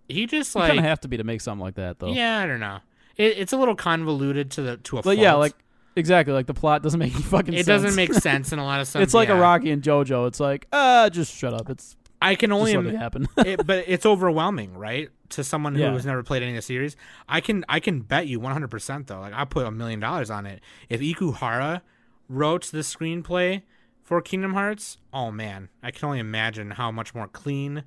[0.09, 2.13] He just like kind of have to be to make something like that, though.
[2.13, 2.81] Yeah, I don't know.
[3.17, 5.03] It, it's a little convoluted to the to a.
[5.03, 5.55] But yeah, like
[5.97, 7.61] exactly, like the plot doesn't make any fucking sense.
[7.61, 7.83] it sense.
[7.83, 9.03] doesn't make sense in a lot of stuff.
[9.03, 9.41] it's like a yeah.
[9.41, 10.29] Rocky and JoJo.
[10.29, 11.71] It's like, ah, just shut up.
[11.71, 13.29] It's I can only, im- it happen.
[13.39, 15.11] it, but it's overwhelming, right?
[15.31, 15.93] To someone who Yeah.
[15.93, 16.97] has never played any of the series,
[17.29, 19.21] I can I can bet you 100 percent though.
[19.21, 20.61] Like I put a million dollars on it.
[20.89, 21.81] If Ikuhara
[22.29, 23.63] wrote the screenplay
[24.03, 27.85] for Kingdom Hearts, oh man, I can only imagine how much more clean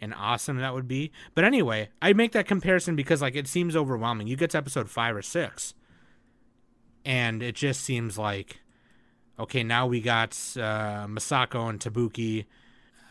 [0.00, 1.10] and awesome that would be.
[1.34, 4.26] But anyway, I make that comparison because like it seems overwhelming.
[4.26, 5.72] You get to episode five or six,
[7.04, 8.60] and it just seems like
[9.38, 12.46] okay, now we got uh, Masako and Tabuki,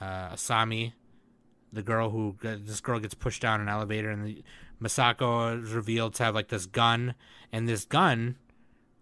[0.01, 0.93] uh, Asami,
[1.73, 4.43] the girl who this girl gets pushed down an elevator, and the,
[4.81, 7.15] Masako is revealed to have like this gun,
[7.51, 8.37] and this gun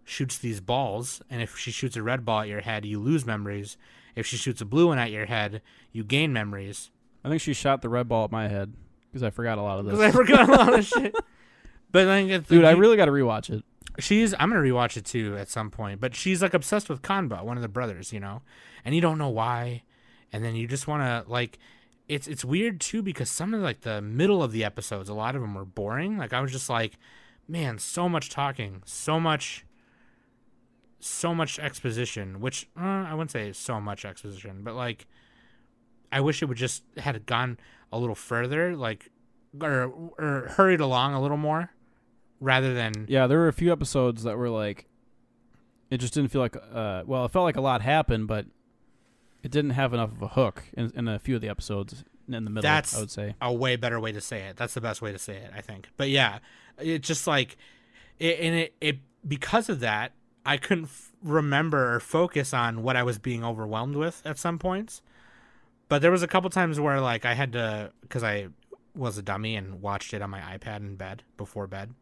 [0.03, 3.25] shoots these balls, and if she shoots a red ball at your head, you lose
[3.25, 3.77] memories.
[4.15, 6.91] If she shoots a blue one at your head, you gain memories.
[7.23, 8.73] I think she shot the red ball at my head
[9.11, 10.15] because I forgot a lot of Because I this.
[10.15, 11.15] forgot a lot of shit.
[11.91, 13.63] But then, Dude, I really got to rewatch it.
[13.99, 16.01] she's I'm gonna rewatch it too at some point.
[16.01, 18.41] But she's like obsessed with Kanba, one of the brothers, you know,
[18.83, 19.83] and you don't know why,
[20.33, 21.59] and then you just want to like.
[22.09, 25.35] It's it's weird too because some of like the middle of the episodes, a lot
[25.35, 26.17] of them were boring.
[26.17, 26.97] Like I was just like,
[27.47, 29.65] man, so much talking, so much,
[30.99, 35.07] so much exposition, which uh, I wouldn't say so much exposition, but like
[36.11, 37.57] I wish it would just had gone
[37.91, 39.09] a little further, like
[39.61, 41.71] or or hurried along a little more,
[42.41, 44.87] rather than Yeah, there were a few episodes that were like,
[45.89, 46.57] it just didn't feel like.
[46.57, 48.45] Uh, well, it felt like a lot happened, but
[49.43, 52.43] it didn't have enough of a hook in, in a few of the episodes in
[52.45, 52.61] the middle.
[52.63, 53.35] That's- I would say.
[53.41, 54.55] a way better way to say it.
[54.57, 55.89] That's the best way to say it, I think.
[55.97, 56.39] But yeah,
[56.79, 57.57] it just like
[58.19, 60.13] it and it it because of that,
[60.45, 64.57] I couldn't f- remember or focus on what I was being overwhelmed with at some
[64.59, 65.01] points.
[65.89, 68.47] But there was a couple times where like I had to cuz I
[68.95, 71.93] was a dummy and watched it on my iPad in bed before bed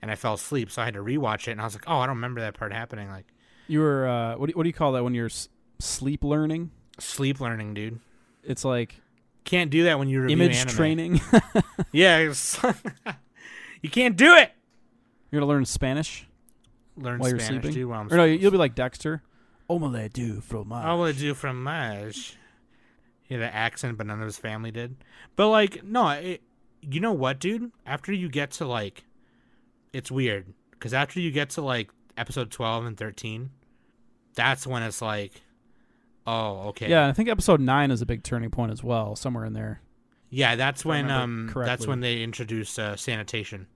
[0.00, 1.98] and I fell asleep, so I had to rewatch it and I was like, "Oh,
[1.98, 3.26] I don't remember that part happening." Like
[3.66, 6.22] You were uh, what do you, what do you call that when you're s- sleep
[6.24, 6.70] learning?
[6.98, 8.00] Sleep learning, dude.
[8.44, 9.00] It's like
[9.44, 10.74] Can't do that when you review image anime.
[10.74, 11.20] training.
[11.92, 12.18] Yeah,
[13.82, 14.50] you can't do it.
[15.30, 16.26] you're gonna learn Spanish.
[16.96, 17.74] Learn While you're Spanish, sleeping?
[17.80, 17.88] dude.
[17.88, 18.42] While I'm Or no, sleeping.
[18.42, 19.22] you'll be like Dexter.
[19.68, 20.84] Omelette du fromage.
[20.84, 22.36] I would do from Maj.
[23.24, 24.96] He had an accent, but none of his family did.
[25.34, 26.42] But like, no, it,
[26.80, 27.72] you know what, dude?
[27.84, 29.04] After you get to like,
[29.92, 33.50] it's weird because after you get to like episode twelve and thirteen,
[34.34, 35.32] that's when it's like,
[36.26, 39.44] oh, okay, Yeah, I think episode nine is a big turning point as well, somewhere
[39.44, 39.80] in there.
[40.30, 40.56] yeah.
[40.56, 43.66] That's when um, that's when they introduced uh, sanitation,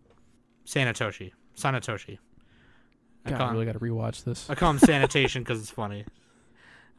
[0.67, 2.19] Sanetoshi, Sanetoshi.
[3.25, 4.49] I God, I really got to rewatch this.
[4.49, 6.05] I call him sanitation because it's funny.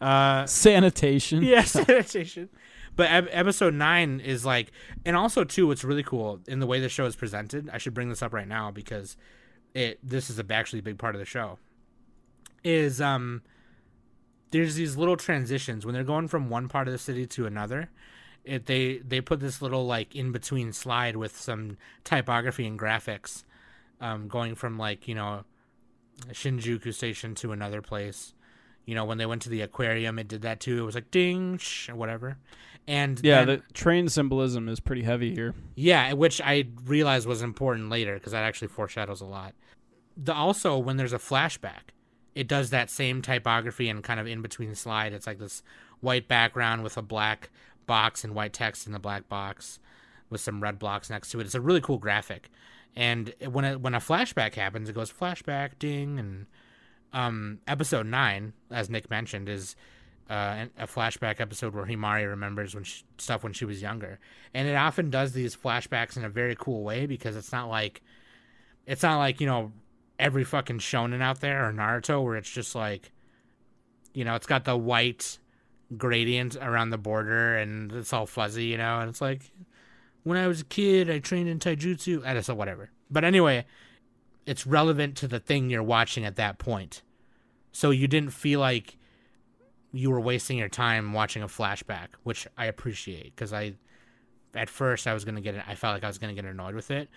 [0.01, 1.43] Uh, Sanitation.
[1.43, 2.49] yeah, sanitation.
[2.95, 4.71] But episode nine is like,
[5.05, 7.69] and also too, what's really cool in the way the show is presented.
[7.71, 9.15] I should bring this up right now because
[9.75, 11.59] it this is a actually a big part of the show.
[12.63, 13.43] Is um,
[14.51, 17.89] there's these little transitions when they're going from one part of the city to another.
[18.43, 23.43] It they they put this little like in between slide with some typography and graphics,
[23.99, 25.43] um, going from like you know,
[26.29, 28.33] Shinjuku Station to another place.
[28.85, 30.79] You know, when they went to the aquarium, it did that too.
[30.79, 32.37] It was like ding, sh, or whatever.
[32.87, 35.53] And Yeah, then- the train symbolism is pretty heavy here.
[35.75, 39.53] yeah, which I realized was important later because that actually foreshadows a lot.
[40.17, 41.93] The also when there's a flashback,
[42.35, 45.13] it does that same typography and kind of in between slide.
[45.13, 45.63] It's like this
[45.99, 47.49] white background with a black
[47.85, 49.79] box and white text in the black box
[50.29, 51.45] with some red blocks next to it.
[51.45, 52.49] It's a really cool graphic.
[52.95, 56.45] And when it, when a flashback happens, it goes flashback ding and
[57.13, 59.75] um episode 9 as Nick mentioned is
[60.31, 64.17] uh, a flashback episode where Himari remembers when she, stuff when she was younger,
[64.53, 68.01] and it often does these flashbacks in a very cool way because it's not like
[68.85, 69.73] it's not like you know
[70.21, 73.11] every fucking shonen out there or Naruto where it's just like
[74.13, 75.39] you know it's got the white
[75.97, 79.51] gradient around the border and it's all fuzzy, you know, and it's like
[80.23, 82.91] when I was a kid I trained in taijutsu, and so whatever.
[83.09, 83.65] But anyway,
[84.45, 87.01] it's relevant to the thing you're watching at that point,
[87.71, 88.97] so you didn't feel like
[89.91, 93.73] you were wasting your time watching a flashback, which I appreciate because I,
[94.55, 96.91] at first, I was gonna get, I felt like I was gonna get annoyed with
[96.91, 97.09] it,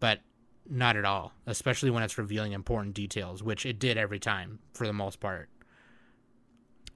[0.00, 0.20] but
[0.68, 1.32] not at all.
[1.46, 5.48] Especially when it's revealing important details, which it did every time for the most part.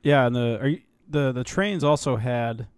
[0.02, 2.68] Yeah, and the are you, the the trains also had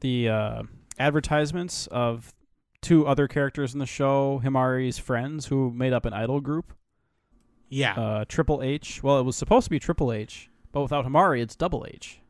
[0.00, 0.62] the uh,
[0.98, 2.34] advertisements of
[2.80, 6.72] two other characters in the show, Himari's friends, who made up an idol group,
[7.68, 9.02] Yeah, uh, Triple H.
[9.02, 12.20] Well, it was supposed to be Triple H, but without Himari, it's Double H.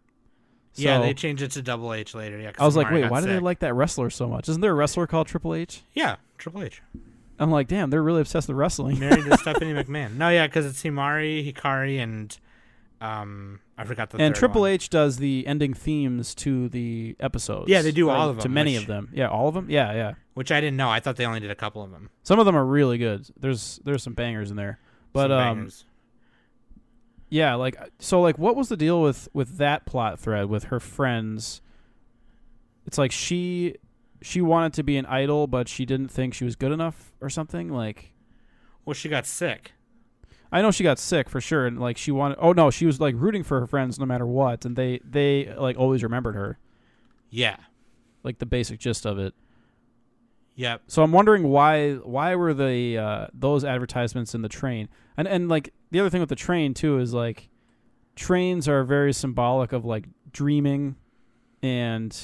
[0.74, 2.38] yeah, they changed it to Double H later.
[2.38, 4.48] Yeah, I was like, wait, why do they like that wrestler so much?
[4.48, 5.82] Isn't there a wrestler called Triple H?
[5.92, 6.82] Yeah, Triple H
[7.38, 8.98] I'm like, damn, they're really obsessed with wrestling.
[9.00, 10.14] married to Stephanie McMahon.
[10.16, 12.36] No, yeah, because it's Himari, Hikari, and
[13.00, 14.70] um, I forgot the and Triple one.
[14.70, 17.68] H does the ending themes to the episodes.
[17.68, 18.42] Yeah, they do all of them.
[18.44, 19.10] To many which- of them.
[19.12, 19.68] Yeah, all of them.
[19.68, 20.14] Yeah, yeah.
[20.34, 20.88] which I didn't know.
[20.90, 22.10] I thought they only did a couple of them.
[22.22, 23.26] Some of them are really good.
[23.38, 24.78] There's there's some bangers in there.
[25.12, 25.70] But um
[27.30, 30.78] yeah, like so like what was the deal with with that plot thread with her
[30.80, 31.60] friends?
[32.86, 33.76] It's like she
[34.24, 37.28] she wanted to be an idol but she didn't think she was good enough or
[37.28, 38.14] something like
[38.84, 39.72] well, she got sick.
[40.52, 43.00] I know she got sick for sure and like she wanted Oh no, she was
[43.00, 46.58] like rooting for her friends no matter what and they they like always remembered her.
[47.30, 47.56] Yeah.
[48.22, 49.34] Like the basic gist of it.
[50.56, 50.82] Yep.
[50.86, 54.88] So I'm wondering why why were the uh, those advertisements in the train?
[55.16, 57.48] And and like the other thing with the train too is like
[58.14, 60.94] trains are very symbolic of like dreaming
[61.62, 62.16] and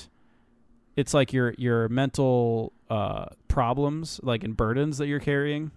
[1.01, 5.71] it's like your your mental uh, problems like and burdens that you're carrying.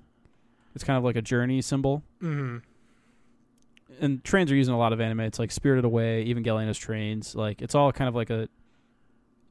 [0.76, 2.04] It's kind of like a journey symbol.
[2.22, 2.58] Mm-hmm.
[4.02, 5.22] And trains are using a lot of anime.
[5.22, 7.36] It's like Spirited Away, even Gallena's trains.
[7.36, 8.50] Like it's all kind of like a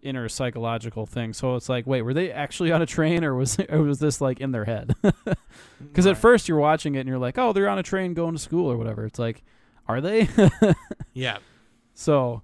[0.02, 1.32] inner psychological thing.
[1.32, 4.20] So it's like, wait, were they actually on a train, or was or was this
[4.20, 4.94] like in their head?
[5.80, 8.34] Because at first you're watching it and you're like, oh, they're on a train going
[8.34, 9.04] to school or whatever.
[9.04, 9.42] It's like,
[9.86, 10.28] are they?
[11.12, 11.38] yeah,
[11.92, 12.42] so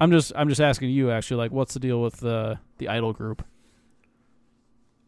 [0.00, 3.12] I'm just I'm just asking you actually, like, what's the deal with the the idol
[3.12, 3.44] group?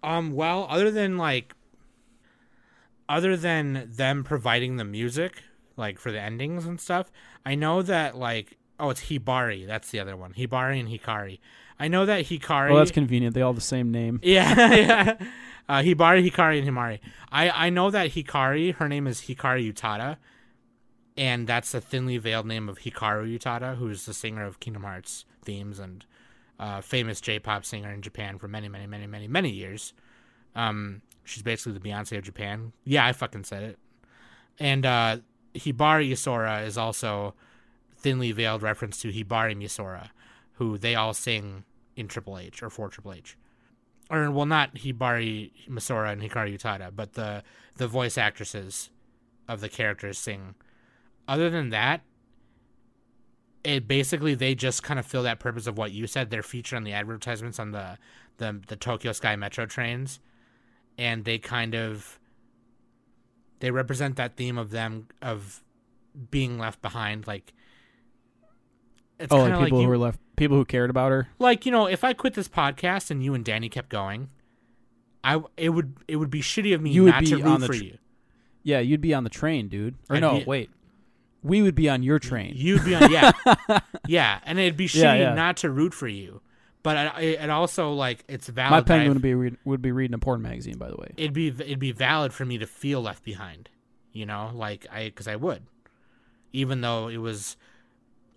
[0.03, 1.55] Um, well, other than like,
[3.09, 5.43] other than them providing the music,
[5.77, 7.11] like for the endings and stuff,
[7.45, 9.67] I know that like, oh, it's Hibari.
[9.67, 10.33] That's the other one.
[10.35, 11.41] Hibari and Hikari.
[11.79, 12.71] I know that Hikari.
[12.71, 13.35] Well, that's convenient.
[13.35, 14.21] They all have the same name.
[14.23, 15.15] yeah, yeah.
[15.69, 17.01] Uh, Hibari, Hikari, and Himari.
[17.31, 18.75] I I know that Hikari.
[18.77, 20.17] Her name is Hikari Utada,
[21.17, 25.25] and that's the thinly veiled name of Hikaru Utada, who's the singer of Kingdom Hearts
[25.43, 26.05] themes and
[26.59, 29.93] uh, famous J-pop singer in Japan for many, many, many, many, many years.
[30.55, 32.73] Um, she's basically the Beyonce of Japan.
[32.85, 33.79] Yeah, I fucking said it.
[34.59, 35.19] And uh,
[35.55, 37.35] Hibari Yasora is also
[37.97, 40.11] thinly veiled reference to Hibari Misora,
[40.55, 43.37] who they all sing in Triple H or for Triple H.
[44.09, 47.43] Or well, not Hibari Misora and Hikaru Utada, but the
[47.77, 48.91] the voice actresses
[49.49, 50.55] of the characters sing.
[51.29, 52.03] Other than that,
[53.65, 56.31] it basically they just kind of fill that purpose of what you said.
[56.31, 57.99] They're featured on the advertisements on the
[58.39, 60.21] the the Tokyo Sky Metro trains,
[60.97, 62.19] and they kind of
[63.61, 65.63] they represent that theme of them of
[66.31, 67.27] being left behind.
[67.27, 67.53] Like
[69.19, 71.29] it's oh, like people like who were left, people who cared about her.
[71.39, 74.29] like you know, if I quit this podcast and you and Danny kept going,
[75.25, 77.51] I it would it would be shitty of me You would not to be root
[77.51, 77.99] on the for tr- you.
[78.63, 79.95] Yeah, you'd be on the train, dude.
[80.11, 80.71] Or I'd no, be- wait,
[81.47, 82.53] we would be on your train.
[82.57, 83.33] You'd be on, yeah,
[84.07, 85.35] yeah, and it'd be shitty Yeah, yeah.
[85.35, 86.41] not to root for you.
[86.83, 88.71] But it also like it's valid.
[88.71, 91.09] My penguin would be read, would be reading a porn magazine, by the way.
[91.17, 93.69] it'd be it'd be valid for me to feel left behind.
[94.13, 95.65] You know, like I because I would,
[96.53, 97.57] even though it was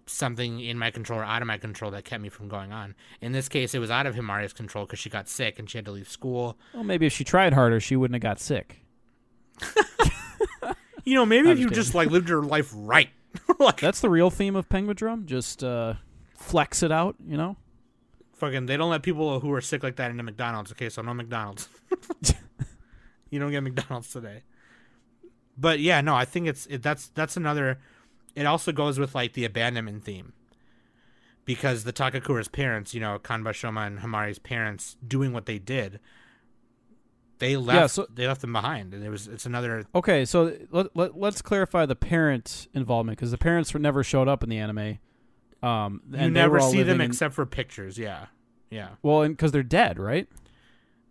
[0.08, 2.95] something in my control or out of my control that kept me from going on.
[3.22, 5.78] In this case, it was out of Himari's control because she got sick and she
[5.78, 6.58] had to leave school.
[6.74, 8.82] Well, maybe if she tried harder, she wouldn't have got sick.
[11.10, 13.10] You know, maybe if you just just like lived your life right.
[13.60, 15.26] like That's the real theme of Penguin Drum.
[15.26, 15.95] Just uh,
[16.38, 17.58] flex it out, you know.
[18.34, 20.72] fucking, they don't let people who are sick like that into McDonald's.
[20.72, 21.67] Okay, so no McDonald's.
[23.32, 24.43] you don't get McDonald's today.
[25.58, 27.80] But yeah, no, I think it's it, that's that's another.
[28.36, 30.34] It also goes with like the abandonment theme,
[31.43, 36.00] because the Takakura's parents, you know, Kanba Shoma and Himari's parents, doing what they did,
[37.39, 40.56] they left yeah, so- they left them behind, and it was it's another Okay, so
[40.71, 44.49] let, let, let's clarify the parent involvement because the parents were never showed up in
[44.49, 44.99] the anime.
[45.62, 47.97] Um, you and they never see them in- except for pictures.
[47.97, 48.28] Yeah,
[48.69, 48.89] yeah.
[49.02, 50.28] well, because they're dead, right?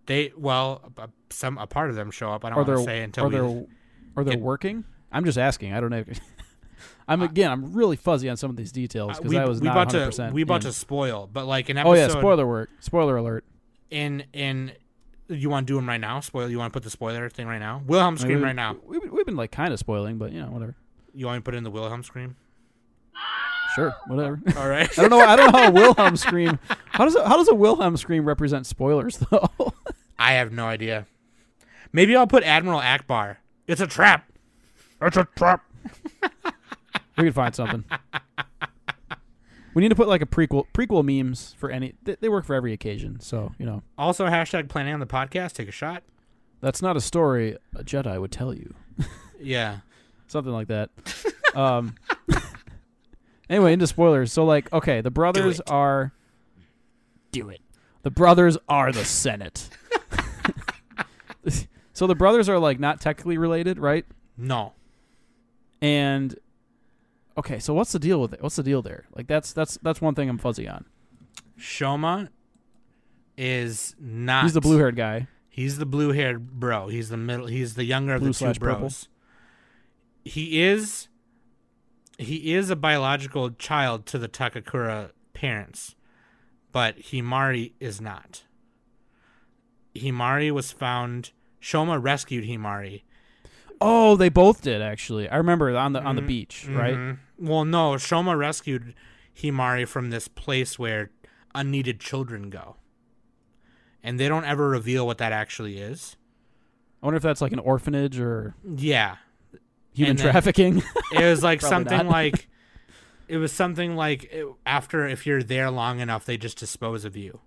[0.06, 0.90] They well,
[1.30, 2.44] some a part of them show up.
[2.44, 3.34] I don't want to say until or we.
[3.34, 3.64] they're
[4.16, 4.84] or they're working.
[5.12, 5.72] I'm just asking.
[5.74, 6.04] I don't know.
[7.08, 7.50] I'm again.
[7.50, 9.86] I'm really fuzzy on some of these details Uh, because I was we not about
[9.88, 10.00] 100.
[10.00, 12.70] to percent we about to spoil, but like an Oh yeah, spoiler work.
[12.80, 13.44] Spoiler alert.
[13.90, 14.72] In in,
[15.28, 16.20] you want to do them right now?
[16.20, 16.50] Spoil.
[16.50, 17.82] You want to put the spoiler thing right now?
[17.86, 18.76] Wilhelm I mean, scream right now.
[18.84, 20.74] We, we've been like kind of spoiling, but you know, whatever.
[21.14, 22.36] You want to put in the Wilhelm scream?
[23.74, 24.40] Sure, whatever.
[24.56, 24.90] All right.
[24.98, 25.20] I don't know.
[25.20, 26.58] I don't know how a Wilhelm scream.
[26.86, 29.48] How does a, how does a Wilhelm scream represent spoilers though?
[30.18, 31.06] I have no idea.
[31.92, 33.36] Maybe I'll put Admiral Ackbar.
[33.66, 34.30] It's a trap.
[35.00, 35.64] It's a trap.
[37.16, 37.84] we can find something.
[39.74, 41.94] We need to put like a prequel prequel memes for any.
[42.02, 45.52] They, they work for every occasion, so you know Also, hashtag planning on the podcast.
[45.52, 46.02] Take a shot.
[46.60, 48.74] that's not a story a Jedi would tell you.
[49.40, 49.78] Yeah.
[50.26, 50.90] something like that.
[51.54, 51.94] um.
[53.48, 54.32] anyway, into spoilers.
[54.32, 55.70] So like, okay, the brothers it.
[55.70, 56.12] are
[57.30, 57.60] Do it.
[58.02, 59.68] the brothers are the Senate.
[61.92, 64.04] so the brothers are like not technically related, right?
[64.36, 64.72] No.
[65.80, 66.34] And
[67.38, 68.42] okay, so what's the deal with it?
[68.42, 69.04] What's the deal there?
[69.14, 70.84] Like that's that's that's one thing I'm fuzzy on.
[71.58, 72.28] Shoma
[73.36, 74.44] is not.
[74.44, 75.28] He's the blue haired guy.
[75.48, 76.88] He's the blue haired bro.
[76.88, 77.46] He's the middle.
[77.46, 78.80] He's the younger of Blue the two slash purple.
[78.80, 79.08] bros.
[80.24, 81.08] He is.
[82.18, 85.94] He is a biological child to the Takakura parents,
[86.72, 88.42] but Himari is not.
[89.94, 91.30] Himari was found.
[91.60, 93.02] Shoma rescued Himari.
[93.80, 95.28] Oh, they both did actually.
[95.28, 96.26] I remember on the on the Mhm.
[96.26, 97.16] beach, right?
[97.38, 98.94] Well, no, Shoma rescued
[99.36, 101.10] Himari from this place where
[101.54, 102.76] unneeded children go.
[104.02, 106.16] And they don't ever reveal what that actually is.
[107.02, 109.16] I wonder if that's like an orphanage or Yeah.
[109.92, 110.82] human And trafficking.
[111.12, 112.48] It was like something like
[113.28, 117.16] it was something like it- after if you're there long enough they just dispose of
[117.16, 117.40] you.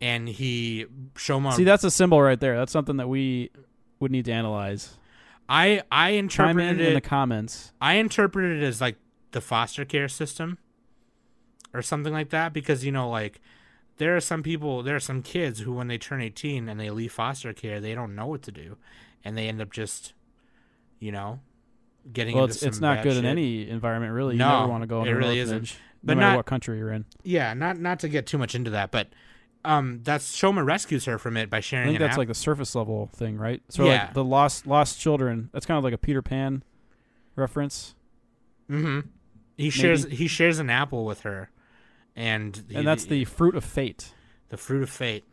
[0.00, 2.56] And he Shoma See, that's a symbol right there.
[2.58, 3.50] That's something that we
[4.00, 4.98] would need to analyze.
[5.48, 7.72] I I Chime in interpreted in the comments.
[7.80, 8.96] I interpreted it as like
[9.34, 10.56] the foster care system
[11.74, 13.40] or something like that because you know like
[13.98, 16.90] there are some people, there are some kids who, when they turn 18 and they
[16.90, 18.76] leave foster care, they don't know what to do,
[19.24, 20.14] and they end up just,
[20.98, 21.38] you know,
[22.12, 22.34] getting.
[22.34, 24.34] Well, into it's it's not good in any environment really.
[24.34, 25.76] You No, never want to go in it really isn't.
[26.02, 27.04] But no matter not- what country you're in.
[27.22, 29.08] Yeah, not not to get too much into that, but
[29.64, 32.34] um, that's Shoma rescues her from it by sharing I think that's app- like the
[32.34, 33.62] surface level thing, right?
[33.68, 34.06] So Yeah.
[34.06, 35.50] like the lost lost children.
[35.52, 36.64] That's kind of like a Peter Pan
[37.36, 37.94] reference,
[38.68, 39.08] Mm-hmm.
[39.56, 41.50] He shares he shares an apple with her,
[42.16, 44.12] and he- and that's the fruit of fate,
[44.48, 45.24] the fruit of fate.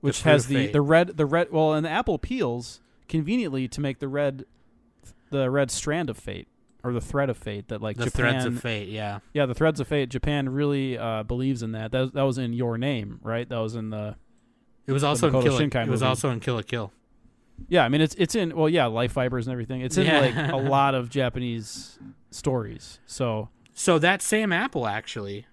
[0.00, 0.72] which fruit has the fate.
[0.72, 1.50] the red the red.
[1.50, 4.44] Well, and the apple peels conveniently to make the red
[5.30, 6.46] the red strand of fate
[6.84, 8.20] or the thread of fate that like The Japan.
[8.32, 8.88] threads of fate.
[8.88, 9.18] Yeah.
[9.32, 10.08] Yeah, the threads of fate.
[10.10, 11.90] Japan really uh, believes in that.
[11.92, 13.48] That that was in Your Name, right?
[13.48, 14.14] That was in the
[14.86, 15.58] It was also in Kill.
[15.58, 16.04] It was movie.
[16.08, 16.92] also in Kill la Kill.
[17.68, 19.80] Yeah, I mean it's it's in well yeah life fibers and everything.
[19.80, 20.20] It's in Yeah.
[20.20, 21.98] like a lot of Japanese
[22.30, 23.00] stories.
[23.06, 25.46] So So that same apple actually,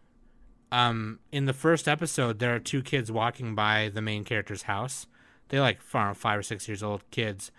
[0.72, 5.08] um, in the first episode, there are two kids walking by the main character's house.
[5.49, 7.51] They're like five or six years old kids,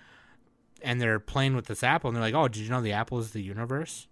[0.83, 2.09] and they're playing with this apple.
[2.09, 4.09] And they're like, "Oh, did you know the apple is the universe?"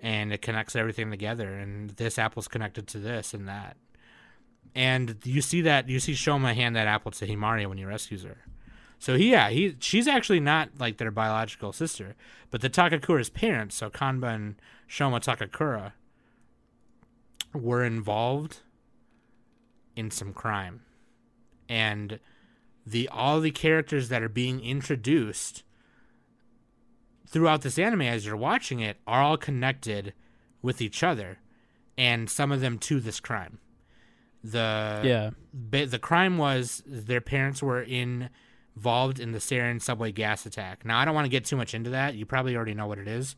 [0.00, 1.52] And it connects everything together.
[1.54, 3.76] And this apple's connected to this and that.
[4.74, 8.22] And you see that you see Shoma hand that apple to Himari when he rescues
[8.22, 8.38] her.
[9.00, 12.14] So he, yeah, he she's actually not like their biological sister,
[12.50, 14.56] but the Takakura's parents, so Kanba and
[14.88, 15.92] Shoma Takakura,
[17.54, 18.58] were involved
[19.96, 20.82] in some crime,
[21.66, 22.20] and
[22.86, 25.64] the all the characters that are being introduced
[27.26, 30.12] throughout this anime as you're watching it are all connected
[30.60, 31.38] with each other,
[31.96, 33.60] and some of them to this crime.
[34.44, 35.30] The yeah,
[35.88, 38.28] the crime was their parents were in,
[38.76, 40.84] involved in the sarin subway gas attack.
[40.84, 42.14] Now I don't want to get too much into that.
[42.14, 43.36] You probably already know what it is,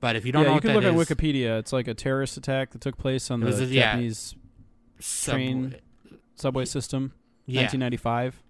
[0.00, 0.48] but if you don't yeah.
[0.50, 1.58] know You can look is, at Wikipedia.
[1.58, 3.92] It's like a terrorist attack that took place on the a- yeah.
[3.92, 4.34] Japanese
[4.98, 5.74] Subway- train
[6.36, 7.12] subway system,
[7.46, 8.42] yeah, 1995.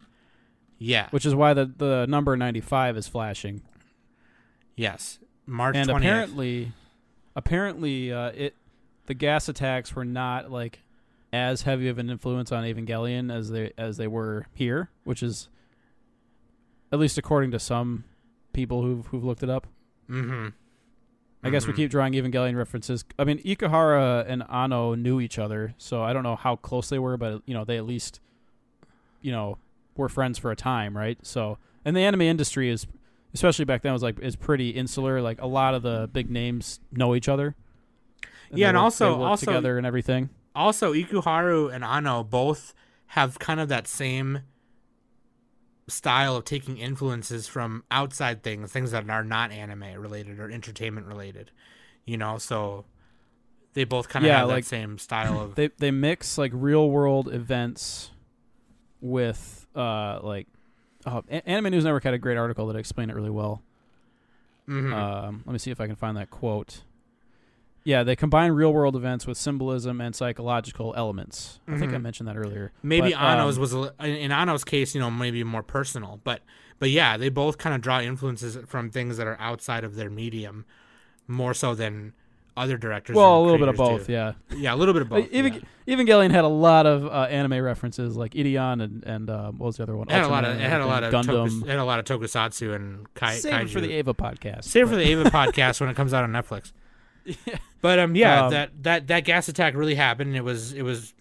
[0.79, 3.63] yeah, Which is why the the number 95 is flashing.
[4.77, 5.97] yes, March and 20th.
[5.99, 6.73] apparently,
[7.37, 8.55] apparently, uh, it
[9.07, 10.81] the gas attacks were not like
[11.33, 15.49] as heavy of an influence on Evangelion as they as they were here, which is
[16.93, 18.05] at least according to some
[18.53, 19.67] people who've who've looked it up.
[20.09, 20.49] mm-hmm.
[21.43, 23.03] I guess we keep drawing Evangelion references.
[23.19, 26.99] I mean, Ikuhara and Anno knew each other, so I don't know how close they
[26.99, 28.21] were, but you know, they at least,
[29.23, 29.57] you know,
[29.97, 31.17] were friends for a time, right?
[31.23, 32.87] So, and the anime industry is,
[33.33, 35.23] especially back then, was like is pretty insular.
[35.23, 37.57] Like a lot of the big names know each other.
[38.53, 40.29] Yeah, and work- also- also- together and everything.
[40.55, 42.75] Also, Ikuhara and Anno both
[43.07, 44.41] have kind of that same
[45.91, 51.07] style of taking influences from outside things, things that are not anime related or entertainment
[51.07, 51.51] related.
[52.07, 52.85] You know, so
[53.75, 55.55] they both kind of Yeah, have like- that same style of.
[55.57, 58.11] They they mix like real world events
[59.01, 60.47] with uh like.
[61.07, 63.63] Oh, Anime News Network had a great article that explained it really well.
[64.69, 64.93] Mhm.
[64.93, 66.83] Um, let me see if I can find that quote.
[67.91, 71.61] Yeah, they combine real world events with symbolism and psychological elements.
[71.67, 72.03] I think I Mhm.
[72.03, 72.73] mentioned that earlier.
[72.83, 76.41] maybe but, Anno's um, was a in Anno's case, you know, maybe more personal, but
[76.79, 80.09] but yeah, they both kind of draw influences from things that are outside of their
[80.11, 80.65] medium,
[81.27, 82.13] more so than
[82.57, 83.15] other directors.
[83.17, 84.09] well, a little bit of both.
[84.09, 85.29] Yeah, yeah, a little bit of both.
[85.31, 85.55] Even
[85.87, 85.97] yeah.
[85.97, 89.77] Evangelion had a lot of uh, anime references, like Ideon and and uh, what was
[89.79, 90.09] the other one?
[90.09, 91.63] It had a lot of Ultraman it and had a lot of tokus, Gundam.
[91.65, 94.65] it had a lot of tokusatsu and kai, Save it for the Eva podcast.
[94.65, 96.73] Save it but- for the Eva podcast when it comes out on Netflix.
[97.83, 100.37] But um, yeah, Um, that that that gas attack really happened.
[100.37, 101.15] It was it was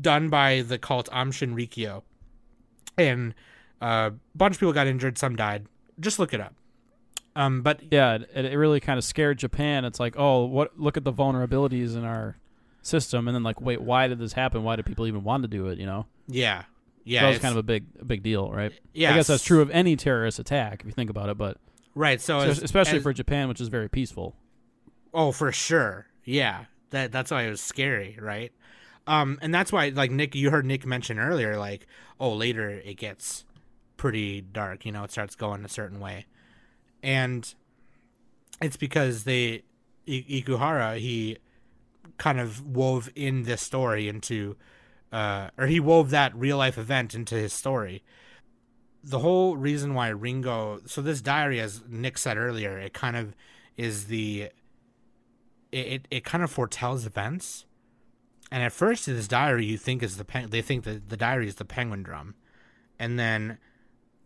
[0.00, 2.02] done by the cult Aum Shinrikyo,
[2.96, 3.34] and
[3.82, 5.18] uh, a bunch of people got injured.
[5.18, 5.66] Some died.
[6.00, 6.54] Just look it up.
[7.36, 9.84] Um, but yeah, it, it really kind of scared Japan.
[9.84, 10.78] It's like, oh, what?
[10.80, 12.38] Look at the vulnerabilities in our
[12.80, 14.62] system, and then like, wait, why did this happen?
[14.62, 15.78] Why did people even want to do it?
[15.78, 16.64] You know, yeah,
[17.04, 18.72] yeah, that was kind of a big, a big deal, right?
[18.94, 19.12] yeah.
[19.12, 21.58] I guess that's true of any terrorist attack if you think about it, but
[21.94, 22.20] Right.
[22.20, 24.34] So, so as- especially as- for Japan, which is very peaceful.
[25.14, 26.06] Oh, for sure.
[26.24, 26.64] Yeah.
[26.90, 28.52] That that's why it was scary, right?
[29.06, 31.86] Um, and that's why like Nick you heard Nick mention earlier, like,
[32.20, 33.44] oh later it gets
[33.96, 36.26] pretty dark, you know, it starts going a certain way.
[37.02, 37.52] And
[38.60, 39.62] it's because they
[40.08, 41.38] I- Ikuhara, he
[42.18, 44.56] kind of wove in this story into
[45.12, 48.02] uh or he wove that real life event into his story.
[49.02, 53.34] The whole reason why Ringo so this diary as Nick said earlier, it kind of
[53.76, 54.50] is the
[55.74, 57.66] it, it, it kind of foretells events.
[58.52, 61.48] And at first, this diary you think is the pen- they think that the diary
[61.48, 62.36] is the penguin drum,
[62.98, 63.58] and then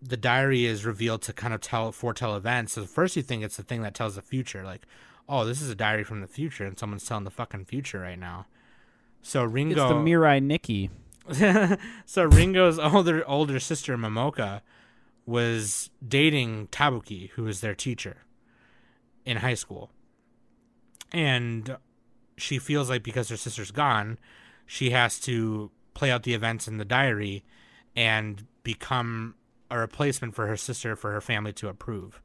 [0.02, 2.74] the diary is revealed to kind of tell foretell events.
[2.74, 4.82] So first you think it's the thing that tells the future, like,
[5.28, 8.18] oh, this is a diary from the future, and someone's telling the fucking future right
[8.18, 8.46] now.
[9.22, 10.90] So Ringo, It's the Mirai Nikki.
[12.04, 14.60] so Ringo's older older sister Momoka
[15.24, 18.18] was dating Tabuki, who was their teacher
[19.24, 19.90] in high school.
[21.12, 21.76] And
[22.36, 24.18] she feels like because her sister's gone,
[24.66, 27.44] she has to play out the events in the diary
[27.96, 29.34] and become
[29.70, 32.20] a replacement for her sister for her family to approve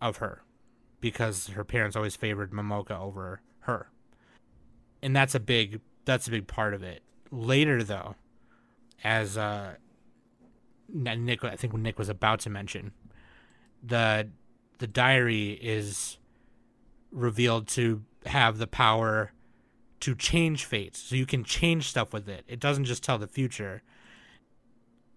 [0.00, 0.42] of her
[1.00, 3.90] because her parents always favored Momoka over her.
[5.02, 7.02] And that's a big that's a big part of it.
[7.30, 8.14] Later though,
[9.02, 9.74] as uh
[10.88, 12.92] Nick I think Nick was about to mention,
[13.82, 14.28] the
[14.78, 16.18] the diary is
[17.10, 19.32] revealed to have the power
[20.00, 20.98] to change fates.
[21.00, 22.44] So you can change stuff with it.
[22.48, 23.82] It doesn't just tell the future.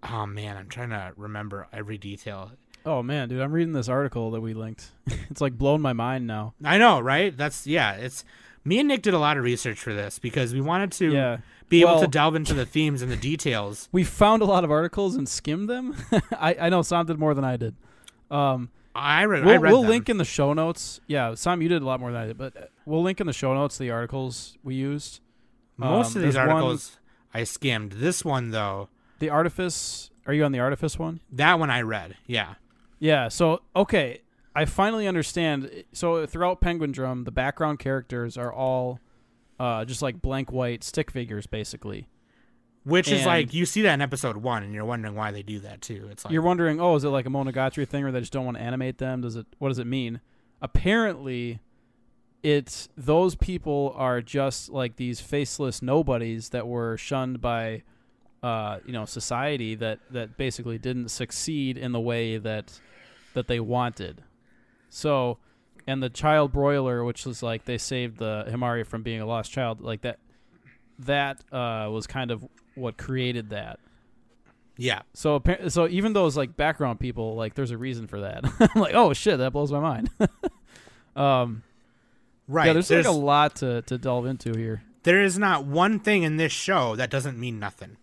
[0.03, 2.51] Oh man, I'm trying to remember every detail.
[2.85, 4.91] Oh man, dude, I'm reading this article that we linked.
[5.29, 6.53] it's like blown my mind now.
[6.63, 7.35] I know, right?
[7.35, 7.93] That's yeah.
[7.95, 8.23] It's
[8.63, 11.37] me and Nick did a lot of research for this because we wanted to Yeah.
[11.67, 13.89] be able to delve into the themes and the details.
[13.91, 15.95] We found a lot of articles and skimmed them.
[16.31, 17.75] I, I know Sam did more than I did.
[18.31, 18.69] Um,
[18.99, 19.43] I read.
[19.43, 20.99] I we'll read we'll link in the show notes.
[21.07, 23.27] Yeah, Sam, you did a lot more than I did, but uh, we'll link in
[23.27, 25.19] the show notes the articles we used.
[25.77, 26.97] most um, of these there's one- articles.
[27.33, 27.91] I skimmed.
[27.93, 28.89] This one though,
[29.19, 30.09] The Artifice.
[30.25, 31.19] Are you on the Artifice one?
[31.31, 32.15] that one I read.
[32.27, 32.55] Yeah,
[32.99, 33.27] Yeah.
[33.29, 34.21] So okay,
[34.55, 35.83] I finally understand.
[35.93, 38.99] So throughout Penguin Drum, the background characters are all
[39.59, 42.07] uh, just like blank white stick figures, basically.
[42.89, 45.59] Which is like you see that in episode one, and you're wondering why they do
[45.59, 46.07] that too.
[46.11, 48.45] It's like You're wondering, oh, is it like a Monogatari thing, or they just don't
[48.45, 49.21] want to animate them?
[49.21, 49.45] Does it?
[49.57, 50.21] What does it mean?
[50.61, 51.59] Apparently,
[52.43, 57.83] it's those people are just like these faceless nobodies that were shunned by,
[58.43, 62.79] uh, you know, society that that basically didn't succeed in the way that
[63.33, 64.23] that they wanted.
[64.89, 65.37] So,
[65.85, 69.51] and the child broiler, which was like they saved the Himari from being a lost
[69.51, 70.19] child, like that.
[71.03, 72.45] That uh, was kind of
[72.79, 73.79] what created that.
[74.77, 78.45] yeah, So so even those like background people, like there's a reason for that.
[78.59, 80.09] I'm like, oh shit, that blows my mind.
[81.15, 81.63] um,
[82.47, 82.67] right.
[82.67, 84.81] yeah, there's, there's like a lot to to delve into here.
[85.03, 87.97] there is not one thing in this show that doesn't mean nothing.